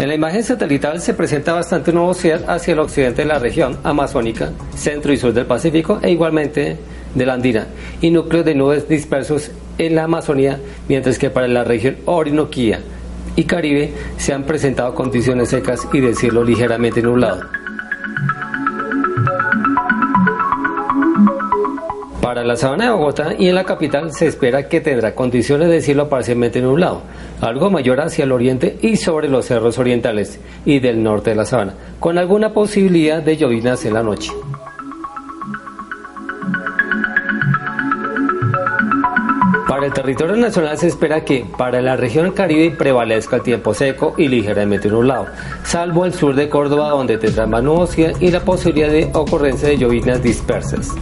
En 0.00 0.08
la 0.08 0.14
imagen 0.16 0.42
satelital 0.42 1.00
se 1.00 1.14
presenta 1.14 1.52
bastante 1.52 1.92
nubosidad 1.92 2.50
hacia 2.50 2.72
el 2.72 2.80
occidente 2.80 3.22
de 3.22 3.28
la 3.28 3.38
región 3.38 3.78
amazónica, 3.84 4.50
centro 4.74 5.12
y 5.12 5.16
sur 5.16 5.32
del 5.32 5.46
Pacífico 5.46 6.00
e 6.02 6.10
igualmente 6.10 6.76
de 7.14 7.26
la 7.26 7.34
Andina, 7.34 7.68
y 8.00 8.10
núcleos 8.10 8.44
de 8.44 8.56
nubes 8.56 8.88
dispersos 8.88 9.52
en 9.78 9.94
la 9.94 10.04
Amazonía, 10.04 10.58
mientras 10.88 11.20
que 11.20 11.30
para 11.30 11.46
la 11.46 11.62
región 11.62 11.98
Orinoquía 12.06 12.80
y 13.36 13.44
Caribe 13.44 13.92
se 14.16 14.32
han 14.32 14.42
presentado 14.42 14.92
condiciones 14.92 15.50
secas 15.50 15.86
y 15.92 16.00
de 16.00 16.16
cielo 16.16 16.42
ligeramente 16.42 17.00
nublado. 17.00 17.42
Para 22.36 22.48
la 22.48 22.56
sabana 22.56 22.84
de 22.84 22.90
Bogotá 22.90 23.32
y 23.38 23.48
en 23.48 23.54
la 23.54 23.64
capital 23.64 24.12
se 24.12 24.26
espera 24.26 24.68
que 24.68 24.82
tendrá 24.82 25.14
condiciones 25.14 25.70
de 25.70 25.80
cielo 25.80 26.10
parcialmente 26.10 26.60
nublado, 26.60 27.00
algo 27.40 27.70
mayor 27.70 27.98
hacia 28.02 28.24
el 28.24 28.32
oriente 28.32 28.76
y 28.82 28.96
sobre 28.96 29.26
los 29.26 29.46
cerros 29.46 29.78
orientales 29.78 30.38
y 30.66 30.80
del 30.80 31.02
norte 31.02 31.30
de 31.30 31.36
la 31.36 31.46
sabana, 31.46 31.72
con 31.98 32.18
alguna 32.18 32.52
posibilidad 32.52 33.22
de 33.22 33.38
llovinas 33.38 33.86
en 33.86 33.94
la 33.94 34.02
noche. 34.02 34.32
Para 39.66 39.86
el 39.86 39.94
territorio 39.94 40.36
nacional 40.36 40.76
se 40.76 40.88
espera 40.88 41.24
que 41.24 41.46
para 41.56 41.80
la 41.80 41.96
región 41.96 42.32
Caribe 42.32 42.76
prevalezca 42.76 43.36
el 43.36 43.42
tiempo 43.44 43.72
seco 43.72 44.12
y 44.18 44.28
ligeramente 44.28 44.90
nublado, 44.90 45.24
salvo 45.64 46.04
el 46.04 46.12
sur 46.12 46.34
de 46.34 46.50
Córdoba 46.50 46.90
donde 46.90 47.16
tendrá 47.16 47.46
más 47.46 47.62
nubosidad 47.62 48.12
y 48.20 48.30
la 48.30 48.40
posibilidad 48.40 48.90
de 48.90 49.08
ocurrencia 49.14 49.70
de 49.70 49.78
llovinas 49.78 50.22
dispersas. 50.22 50.94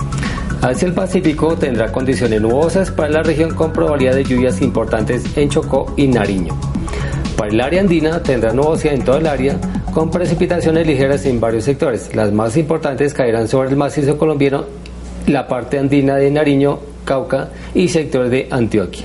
Hacia 0.64 0.88
el 0.88 0.94
Pacífico 0.94 1.56
tendrá 1.56 1.92
condiciones 1.92 2.40
nubosas 2.40 2.90
para 2.90 3.10
la 3.10 3.22
región 3.22 3.54
con 3.54 3.70
probabilidad 3.70 4.14
de 4.14 4.24
lluvias 4.24 4.62
importantes 4.62 5.36
en 5.36 5.50
Chocó 5.50 5.92
y 5.94 6.06
Nariño. 6.08 6.58
Para 7.36 7.50
el 7.50 7.60
área 7.60 7.82
andina 7.82 8.22
tendrá 8.22 8.54
nubosidad 8.54 8.94
en 8.94 9.04
todo 9.04 9.18
el 9.18 9.26
área 9.26 9.58
con 9.92 10.10
precipitaciones 10.10 10.86
ligeras 10.86 11.26
en 11.26 11.38
varios 11.38 11.64
sectores. 11.64 12.16
Las 12.16 12.32
más 12.32 12.56
importantes 12.56 13.12
caerán 13.12 13.46
sobre 13.46 13.68
el 13.68 13.76
macizo 13.76 14.16
colombiano, 14.16 14.64
la 15.26 15.46
parte 15.46 15.78
andina 15.78 16.16
de 16.16 16.30
Nariño, 16.30 16.78
Cauca 17.04 17.50
y 17.74 17.88
sectores 17.88 18.30
de 18.30 18.48
Antioquia. 18.50 19.04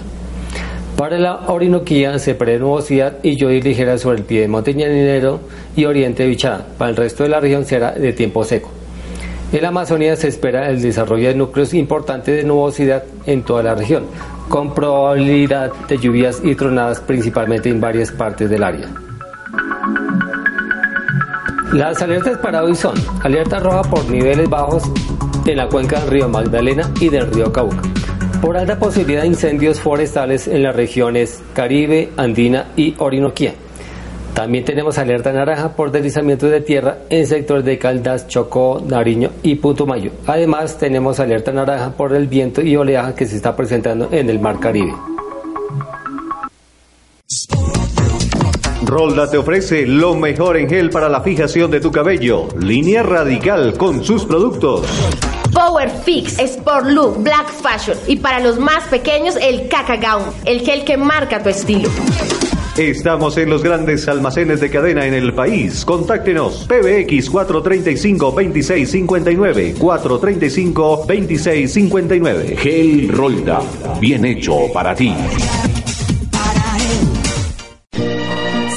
Para 0.95 1.19
la 1.19 1.41
Orinoquía 1.47 2.19
se 2.19 2.35
prevé 2.35 2.59
nubosidad 2.59 3.17
y 3.21 3.35
lluvias 3.35 3.65
ligeras 3.65 3.99
sobre 3.99 4.19
el 4.19 4.23
pie 4.23 4.41
de 4.41 4.47
Monteñanero 4.47 5.41
y 5.75 5.83
oriente 5.83 6.23
de 6.23 6.29
Bichada. 6.29 6.65
Para 6.77 6.91
el 6.91 6.95
resto 6.95 7.23
de 7.23 7.29
la 7.29 7.41
región 7.41 7.65
será 7.65 7.91
de 7.91 8.13
tiempo 8.13 8.45
seco. 8.45 8.78
En 9.51 9.63
la 9.63 9.69
Amazonía 9.69 10.15
se 10.15 10.27
espera 10.27 10.69
el 10.69 10.79
desarrollo 10.79 11.27
de 11.27 11.33
núcleos 11.33 11.73
importantes 11.73 12.35
de 12.35 12.43
nubosidad 12.43 13.03
en 13.25 13.41
toda 13.41 13.63
la 13.63 13.73
región, 13.73 14.05
con 14.47 14.75
probabilidad 14.75 15.71
de 15.87 15.97
lluvias 15.97 16.39
y 16.43 16.53
tronadas 16.53 16.99
principalmente 16.99 17.69
en 17.69 17.81
varias 17.81 18.11
partes 18.11 18.47
del 18.47 18.63
área. 18.63 18.87
Las 21.73 21.99
alertas 22.01 22.37
para 22.37 22.63
hoy 22.63 22.75
son 22.75 22.93
alerta 23.23 23.59
roja 23.59 23.81
por 23.81 24.07
niveles 24.07 24.47
bajos 24.47 24.83
en 25.47 25.57
la 25.57 25.67
cuenca 25.67 25.99
del 25.99 26.09
río 26.09 26.29
Magdalena 26.29 26.91
y 26.99 27.09
del 27.09 27.31
río 27.31 27.51
Cauca, 27.51 27.81
por 28.41 28.55
alta 28.55 28.77
posibilidad 28.77 29.21
de 29.21 29.29
incendios 29.29 29.79
forestales 29.79 30.47
en 30.47 30.61
las 30.61 30.75
regiones 30.75 31.41
Caribe, 31.55 32.11
Andina 32.17 32.67
y 32.75 32.93
Orinoquía. 32.99 33.55
También 34.39 34.63
tenemos 34.63 34.97
alerta 34.97 35.33
naranja 35.33 35.75
por 35.75 35.91
deslizamiento 35.91 36.47
de 36.47 36.61
tierra 36.61 36.99
en 37.09 37.27
sectores 37.27 37.65
de 37.65 37.77
Caldas, 37.77 38.25
Chocó, 38.29 38.81
Nariño 38.87 39.31
y 39.43 39.55
Putumayo. 39.55 40.11
Además, 40.27 40.77
tenemos 40.77 41.19
alerta 41.19 41.51
naranja 41.51 41.91
por 41.91 42.15
el 42.15 42.27
viento 42.27 42.61
y 42.61 42.77
oleaje 42.77 43.15
que 43.15 43.25
se 43.25 43.35
está 43.35 43.53
presentando 43.53 44.07
en 44.13 44.29
el 44.29 44.39
Mar 44.39 44.57
Caribe. 44.61 44.93
Rolda 48.85 49.29
te 49.29 49.37
ofrece 49.37 49.85
lo 49.85 50.15
mejor 50.15 50.55
en 50.55 50.69
gel 50.69 50.89
para 50.89 51.09
la 51.09 51.19
fijación 51.19 51.69
de 51.69 51.81
tu 51.81 51.91
cabello. 51.91 52.47
Línea 52.61 53.03
radical 53.03 53.73
con 53.73 54.05
sus 54.05 54.23
productos. 54.23 54.87
Power 55.53 55.89
Fix, 55.89 56.39
Sport 56.39 56.85
Look, 56.85 57.23
Black 57.23 57.49
Fashion 57.49 57.97
y 58.07 58.15
para 58.15 58.39
los 58.39 58.57
más 58.57 58.85
pequeños 58.85 59.35
el 59.35 59.67
Caca 59.67 59.97
Gown, 59.97 60.31
el 60.45 60.61
gel 60.61 60.85
que 60.85 60.95
marca 60.95 61.43
tu 61.43 61.49
estilo. 61.49 61.89
Estamos 62.77 63.37
en 63.37 63.49
los 63.49 63.63
grandes 63.63 64.07
almacenes 64.07 64.61
de 64.61 64.69
cadena 64.69 65.05
en 65.05 65.13
el 65.13 65.33
país. 65.33 65.83
Contáctenos 65.83 66.65
PBX 66.67 67.29
435-2659. 67.31 69.75
435-2659. 69.77 72.57
Gel 72.57 73.09
Rolda, 73.09 73.61
bien 73.99 74.23
hecho 74.25 74.71
para 74.73 74.95
ti. 74.95 75.13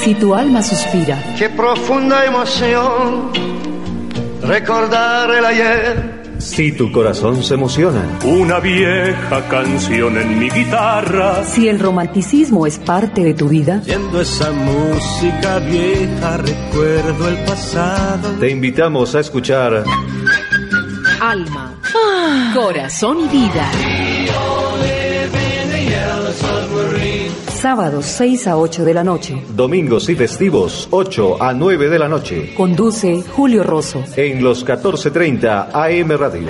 Si 0.03 0.14
tu 0.14 0.34
alma 0.34 0.61
suspira, 0.62 1.22
Qué 1.38 1.49
profunda 1.51 2.24
emoción 2.26 3.30
recordar 4.43 5.30
el 5.30 5.45
ayer. 5.45 6.22
Si 6.43 6.72
tu 6.72 6.90
corazón 6.90 7.43
se 7.45 7.55
emociona. 7.55 8.18
Una 8.24 8.59
vieja 8.59 9.49
canción 9.49 10.18
en 10.18 10.38
mi 10.40 10.51
guitarra. 10.51 11.45
si 11.45 11.68
el 11.68 11.78
romanticismo 11.78 12.66
es 12.66 12.78
parte 12.78 13.22
de 13.22 13.32
tu 13.32 13.49
vida, 13.49 13.80
Yendo 13.82 14.20
esa 14.20 14.51
música 14.51 15.61
vieja 15.61 16.38
recuerdo 16.38 17.28
el 17.28 17.45
pasado. 17.45 18.28
Te 18.40 18.51
invitamos 18.51 19.14
a 19.14 19.20
escuchar 19.20 19.84
alma, 21.20 21.74
corazón 22.55 23.20
y 23.20 23.28
vida. 23.28 24.62
Sábados 27.63 28.07
6 28.07 28.49
a 28.49 28.57
8 28.57 28.85
de 28.85 28.93
la 28.93 29.05
noche. 29.05 29.41
Domingos 29.55 30.09
y 30.09 30.17
festivos 30.17 30.89
8 30.91 31.41
a 31.41 31.55
9 31.55 31.89
de 31.91 31.97
la 32.01 32.09
noche. 32.09 32.55
Conduce 32.57 33.23
Julio 33.23 33.63
Rosso. 33.63 34.03
En 34.17 34.43
los 34.43 34.67
14.30 34.67 35.69
AM 35.73 36.11
Radio. 36.11 36.49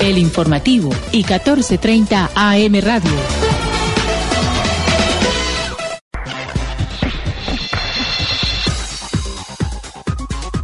El 0.00 0.16
informativo 0.16 0.88
y 1.12 1.18
1430 1.18 2.30
AM 2.34 2.80
Radio. 2.80 3.71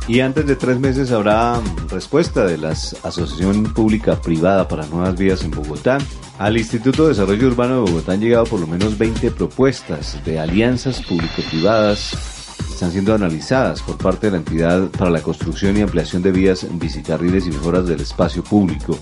Y 0.09 0.21
antes 0.21 0.47
de 0.47 0.57
tres 0.57 0.81
meses 0.81 1.13
habrá 1.13 1.61
respuesta 1.91 2.47
de 2.47 2.57
la 2.57 2.71
Asociación 2.71 3.75
Pública 3.75 4.21
Privada 4.21 4.67
para 4.67 4.87
Nuevas 4.87 5.19
Vías 5.19 5.45
en 5.45 5.51
Bogotá. 5.51 5.99
Al 6.39 6.57
Instituto 6.57 7.03
de 7.03 7.11
Desarrollo 7.11 7.47
Urbano 7.47 7.75
de 7.75 7.91
Bogotá 7.91 8.13
han 8.13 8.21
llegado 8.21 8.45
por 8.45 8.59
lo 8.59 8.67
menos 8.67 8.97
20 8.97 9.31
propuestas 9.33 10.19
de 10.25 10.39
alianzas 10.39 11.03
público-privadas 11.03 12.17
están 12.79 12.93
siendo 12.93 13.13
analizadas 13.13 13.83
por 13.83 13.99
parte 13.99 14.29
de 14.29 14.31
la 14.31 14.39
entidad 14.39 14.89
para 14.91 15.11
la 15.11 15.21
construcción 15.21 15.77
y 15.77 15.81
ampliación 15.81 16.23
de 16.23 16.31
vías, 16.31 16.65
bicicarriles 16.71 17.49
y 17.49 17.51
mejoras 17.51 17.89
del 17.89 18.01
espacio 18.01 18.45
público. 18.45 18.97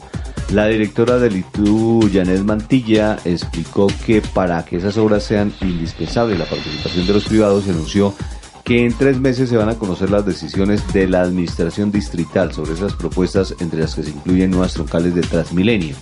La 0.51 0.67
directora 0.67 1.19
del 1.19 1.37
ITU, 1.37 2.09
Janet 2.11 2.41
Mantilla, 2.43 3.19
explicó 3.27 3.89
que 4.07 4.23
para 4.23 4.65
que 4.65 4.77
esas 4.77 4.97
obras 4.97 5.25
sean 5.25 5.53
indispensables 5.61 6.39
la 6.39 6.47
participación 6.47 7.07
de 7.07 7.13
los 7.13 7.27
privados 7.27 7.65
se 7.65 7.73
anunció 7.73 8.15
que 8.67 8.85
en 8.85 8.93
tres 8.93 9.21
meses 9.21 9.49
se 9.49 9.57
van 9.57 9.69
a 9.69 9.77
conocer 9.77 10.11
las 10.11 10.27
decisiones 10.27 10.93
de 10.93 11.07
la 11.07 11.23
administración 11.23 11.93
distrital 11.93 12.53
sobre 12.53 12.73
esas 12.73 12.95
propuestas, 12.95 13.55
entre 13.61 13.79
las 13.79 13.95
que 13.95 14.03
se 14.03 14.11
incluyen 14.11 14.51
nuevas 14.51 14.75
troncales 14.75 15.15
de 15.15 15.21
Transmilenio. 15.21 15.95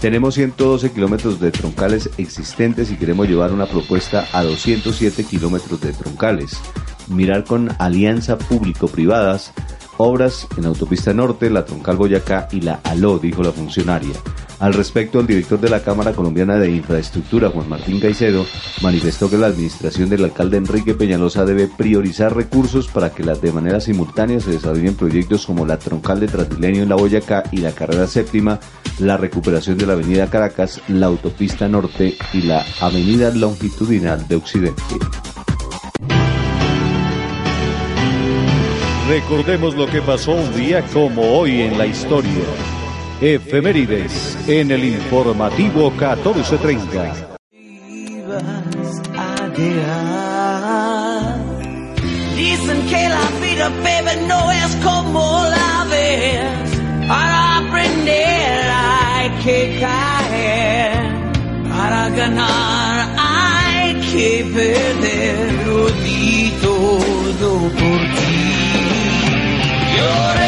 Tenemos 0.00 0.34
112 0.34 0.92
kilómetros 0.92 1.38
de 1.40 1.50
troncales 1.50 2.08
existentes 2.16 2.90
y 2.90 2.96
queremos 2.96 3.28
llevar 3.28 3.52
una 3.52 3.66
propuesta 3.66 4.26
a 4.32 4.42
207 4.44 5.24
kilómetros 5.24 5.78
de 5.82 5.92
troncales. 5.92 6.58
Mirar 7.08 7.44
con 7.44 7.68
alianza 7.78 8.38
público-privadas 8.38 9.52
obras 9.98 10.48
en 10.56 10.64
Autopista 10.64 11.12
Norte, 11.12 11.50
la 11.50 11.66
Troncal 11.66 11.96
Boyacá 11.98 12.48
y 12.50 12.62
la 12.62 12.80
ALO, 12.84 13.18
dijo 13.18 13.42
la 13.42 13.52
funcionaria. 13.52 14.14
Al 14.58 14.72
respecto, 14.72 15.20
el 15.20 15.26
director 15.26 15.60
de 15.60 15.68
la 15.68 15.82
Cámara 15.82 16.12
Colombiana 16.12 16.56
de 16.56 16.70
Infraestructura, 16.70 17.50
Juan 17.50 17.68
Martín 17.68 18.00
Caicedo, 18.00 18.46
manifestó 18.80 19.28
que 19.28 19.36
la 19.36 19.48
administración 19.48 20.08
del 20.08 20.24
alcalde 20.24 20.56
Enrique 20.56 20.94
Peñalosa 20.94 21.44
debe 21.44 21.68
priorizar 21.68 22.34
recursos 22.34 22.88
para 22.88 23.10
que 23.10 23.22
de 23.22 23.52
manera 23.52 23.80
simultánea 23.80 24.40
se 24.40 24.52
desarrollen 24.52 24.94
proyectos 24.94 25.44
como 25.44 25.66
la 25.66 25.78
troncal 25.78 26.20
de 26.20 26.28
Transmilenio 26.28 26.84
en 26.84 26.88
la 26.88 26.96
Boyacá 26.96 27.42
y 27.52 27.58
la 27.58 27.72
carrera 27.72 28.06
séptima, 28.06 28.58
la 28.98 29.18
recuperación 29.18 29.76
de 29.76 29.86
la 29.86 29.92
avenida 29.92 30.30
Caracas, 30.30 30.80
la 30.88 31.06
autopista 31.06 31.68
norte 31.68 32.16
y 32.32 32.42
la 32.42 32.64
avenida 32.80 33.30
longitudinal 33.30 34.26
de 34.26 34.36
Occidente. 34.36 34.82
Recordemos 39.08 39.76
lo 39.76 39.86
que 39.86 40.00
pasó 40.00 40.32
un 40.32 40.54
día 40.56 40.82
como 40.92 41.38
hoy 41.38 41.60
en 41.60 41.78
la 41.78 41.86
historia. 41.86 42.75
Efemérides 43.20 44.36
en 44.46 44.70
el 44.70 44.84
informativo 44.84 45.90
1430. 45.90 47.36
Dicen 52.36 52.86
que 52.90 53.08
la 53.08 53.28
vida, 53.40 53.70
baby, 53.82 54.26
no 54.28 54.52
es 54.52 54.76
como 54.84 55.44
la 55.48 55.86
ves. 55.90 57.08
Para 57.08 57.56
aprender 57.56 58.70
hay 58.70 59.30
que 59.42 59.78
caer. 59.80 60.92
Para 61.70 62.10
ganar 62.10 63.14
hay 63.18 63.94
que 64.12 64.44
perder. 64.54 65.66
Lo 65.66 65.86
di 66.04 66.52
todo 66.60 67.60
por 67.60 68.00
ti. 68.16 68.36
Lloré 69.96 70.45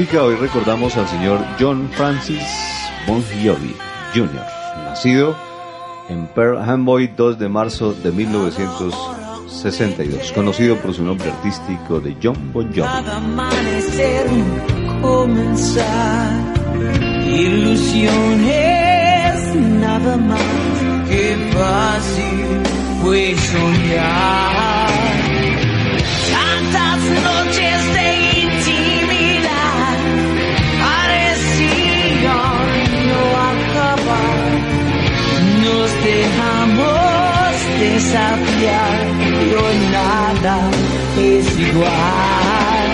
hoy 0.00 0.36
recordamos 0.36 0.96
al 0.96 1.06
señor 1.06 1.44
John 1.60 1.90
Francis 1.92 2.42
Bon 3.06 3.22
Jovi 3.22 3.76
Jr., 4.14 4.46
nacido 4.84 5.36
en 6.08 6.26
Pearl 6.28 6.56
Harbor 6.56 7.02
2 7.14 7.38
de 7.38 7.50
marzo 7.50 7.92
de 7.92 8.10
1962, 8.10 10.32
conocido 10.32 10.76
por 10.76 10.94
su 10.94 11.04
nombre 11.04 11.30
artístico 11.30 12.00
de 12.00 12.16
John 12.22 12.54
Bon 12.54 12.74
Jovi. 12.74 12.88
Dejamos 36.04 37.52
desafiar 37.78 39.06
hoy 39.54 39.76
nada 39.90 40.70
es 41.18 41.58
igual. 41.58 42.88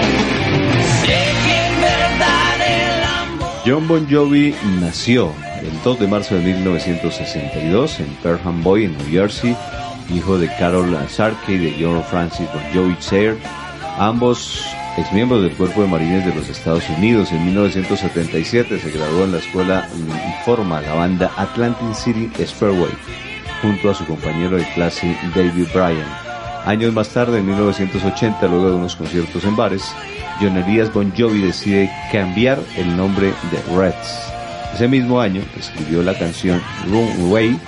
Sé 1.01 1.21
que 1.45 1.67
en 1.67 1.81
verdad 1.81 2.57
el 2.67 3.05
amor 3.05 3.49
John 3.65 3.89
Bon 3.89 4.07
Jovi 4.11 4.55
nació 4.81 5.33
el 5.63 5.83
2 5.83 6.01
de 6.01 6.07
marzo 6.07 6.35
de 6.35 6.43
1962 6.43 8.01
en 8.01 8.07
Perham 8.23 8.63
Boy, 8.63 8.85
en 8.85 8.97
New 8.99 9.11
Jersey, 9.11 9.57
hijo 10.15 10.39
de 10.39 10.49
Carol 10.59 10.97
Sarkey 11.09 11.55
y 11.55 11.59
de 11.59 11.77
John 11.81 12.03
Francis 12.05 12.47
Bon 12.53 12.63
Jovi 12.75 12.97
ambos 13.99 14.63
exmiembros 14.99 15.43
del 15.43 15.57
Cuerpo 15.57 15.83
de 15.83 15.89
Marines 15.89 16.27
de 16.27 16.35
los 16.35 16.49
Estados 16.49 16.89
Unidos. 16.91 17.33
En 17.33 17.45
1977 17.45 18.79
se 18.79 18.91
graduó 18.91 19.25
en 19.25 19.33
la 19.33 19.39
escuela 19.39 19.89
y 19.95 20.45
forma 20.45 20.81
la 20.81 20.95
banda 20.95 21.31
Atlantic 21.37 21.95
City 21.95 22.31
Speedway 22.45 22.91
junto 23.63 23.91
a 23.91 23.95
su 23.95 24.05
compañero 24.07 24.57
de 24.57 24.65
clase 24.75 25.17
David 25.35 25.67
Bryan. 25.73 26.09
Años 26.65 26.93
más 26.93 27.09
tarde, 27.09 27.39
en 27.39 27.47
1980, 27.47 28.47
luego 28.47 28.71
de 28.71 28.77
unos 28.77 28.97
conciertos 28.97 29.45
en 29.45 29.57
bares, 29.57 29.83
John 30.41 30.57
Elias 30.57 30.93
Bon 30.93 31.13
Jovi 31.17 31.43
decide 31.43 31.91
cambiar 32.13 32.59
el 32.77 32.97
nombre 32.97 33.33
de 33.51 33.77
Reds. 33.77 34.33
Ese 34.75 34.87
mismo 34.87 35.21
año 35.21 35.41
escribió 35.57 36.03
la 36.03 36.17
canción 36.19 36.61
Runaway, 36.87 37.59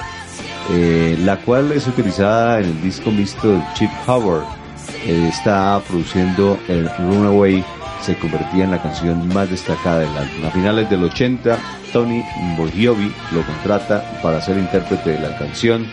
eh, 0.70 1.16
la 1.20 1.38
cual 1.38 1.72
es 1.72 1.86
utilizada 1.86 2.60
en 2.60 2.66
el 2.66 2.82
disco 2.82 3.10
mixto 3.10 3.52
de 3.52 3.62
Chip 3.74 3.90
Howard. 4.06 4.59
Está 5.06 5.80
produciendo 5.86 6.58
el 6.68 6.88
Runaway, 6.98 7.64
se 8.02 8.16
convertía 8.16 8.64
en 8.64 8.70
la 8.70 8.82
canción 8.82 9.28
más 9.28 9.50
destacada 9.50 10.00
del 10.00 10.16
álbum. 10.16 10.44
A 10.46 10.50
finales 10.50 10.90
del 10.90 11.04
80, 11.04 11.58
Tony 11.92 12.22
Bon 12.56 12.70
Jovi 12.70 13.12
lo 13.32 13.42
contrata 13.42 14.20
para 14.22 14.40
ser 14.40 14.58
intérprete 14.58 15.10
de 15.10 15.20
la 15.20 15.36
canción 15.38 15.86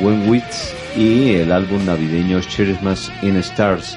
When 0.00 0.28
Wits 0.28 0.74
y 0.96 1.34
el 1.34 1.52
álbum 1.52 1.84
navideño 1.84 2.40
Christmas 2.40 3.12
in 3.22 3.36
Stars. 3.36 3.96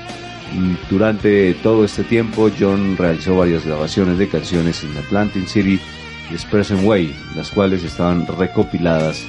Durante 0.90 1.54
todo 1.56 1.84
este 1.84 2.04
tiempo, 2.04 2.50
John 2.58 2.96
realizó 2.98 3.38
varias 3.38 3.66
grabaciones 3.66 4.18
de 4.18 4.30
canciones 4.30 4.84
en 4.84 4.98
Atlantic 4.98 5.48
City 5.48 5.80
y 6.30 6.34
Expression 6.34 6.86
Way, 6.86 7.14
las 7.36 7.50
cuales 7.52 7.84
estaban 7.84 8.26
recopiladas 8.28 9.24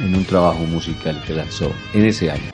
en 0.00 0.14
un 0.14 0.24
trabajo 0.24 0.60
musical 0.64 1.20
que 1.26 1.34
lanzó 1.34 1.72
en 1.94 2.06
ese 2.06 2.30
año. 2.30 2.49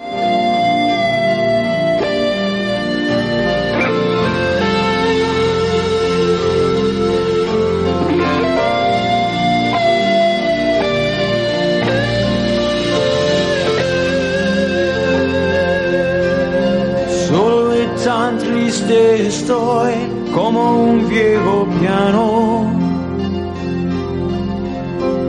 Triste 18.87 19.27
estoy 19.27 19.95
como 20.35 20.85
un 20.85 21.09
viejo 21.09 21.67
piano. 21.81 22.71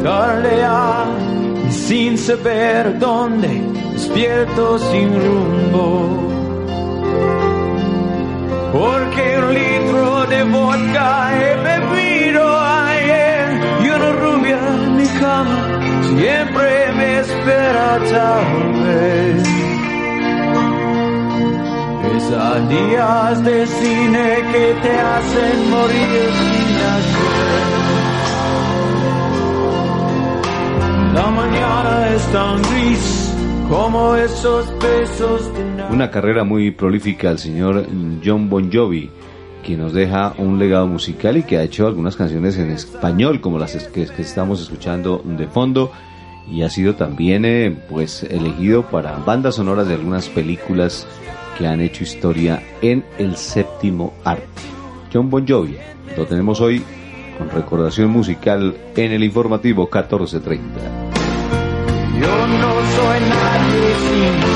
Tardea 0.03 1.05
sin 1.70 2.18
saber 2.18 2.99
dónde, 2.99 3.62
despierto 3.93 4.80
sin 4.80 5.14
rumbo. 5.14 6.07
Pesadillas 23.28 23.43
de 23.43 23.67
cine 23.67 24.36
que 24.51 24.73
te 24.82 24.99
hacen 24.99 25.69
morir 25.69 26.32
sin 26.38 26.78
hacer. 26.93 27.67
La 31.13 31.28
mañana 31.32 32.09
es 32.15 32.32
tan 32.32 32.61
gris 32.61 33.34
como 33.69 34.15
esos 34.15 34.73
besos 34.80 35.53
de. 35.53 35.84
Una 35.91 36.09
carrera 36.09 36.43
muy 36.43 36.71
prolífica 36.71 37.30
al 37.30 37.39
señor 37.39 37.86
John 38.23 38.49
Bon 38.49 38.71
Jovi, 38.71 39.09
quien 39.65 39.80
nos 39.80 39.93
deja 39.93 40.34
un 40.38 40.57
legado 40.59 40.88
musical 40.88 41.38
y 41.38 41.43
que 41.43 41.57
ha 41.57 41.63
hecho 41.63 41.88
algunas 41.88 42.15
canciones 42.15 42.57
en 42.57 42.71
español, 42.71 43.41
como 43.41 43.59
las 43.59 43.75
que, 43.88 44.05
que 44.05 44.21
estamos 44.21 44.61
escuchando 44.61 45.21
de 45.25 45.47
fondo, 45.47 45.91
y 46.49 46.61
ha 46.63 46.69
sido 46.69 46.95
también 46.95 47.43
eh, 47.45 47.78
pues 47.89 48.23
elegido 48.23 48.84
para 48.84 49.17
bandas 49.17 49.55
sonoras 49.55 49.88
de 49.88 49.95
algunas 49.95 50.30
películas 50.30 51.07
que 51.58 51.68
han 51.68 51.82
hecho 51.82 52.03
historia 52.03 52.62
en 52.82 53.03
el 53.18 53.36
séptimo 53.36 54.14
arte. 54.24 54.62
John 55.14 55.30
Bon 55.30 55.45
Jovi, 55.47 55.78
lo 56.16 56.26
tenemos 56.26 56.62
hoy 56.62 56.84
con 57.38 57.49
recordación 57.49 58.10
musical 58.10 58.76
en 58.95 59.12
el 59.12 59.24
informativo 59.24 59.84
1430. 59.84 60.80
Yo 62.20 62.47
no 62.47 62.74
soy 62.95 63.20
nadie 63.30 64.46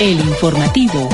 El 0.00 0.18
informativo. 0.18 1.10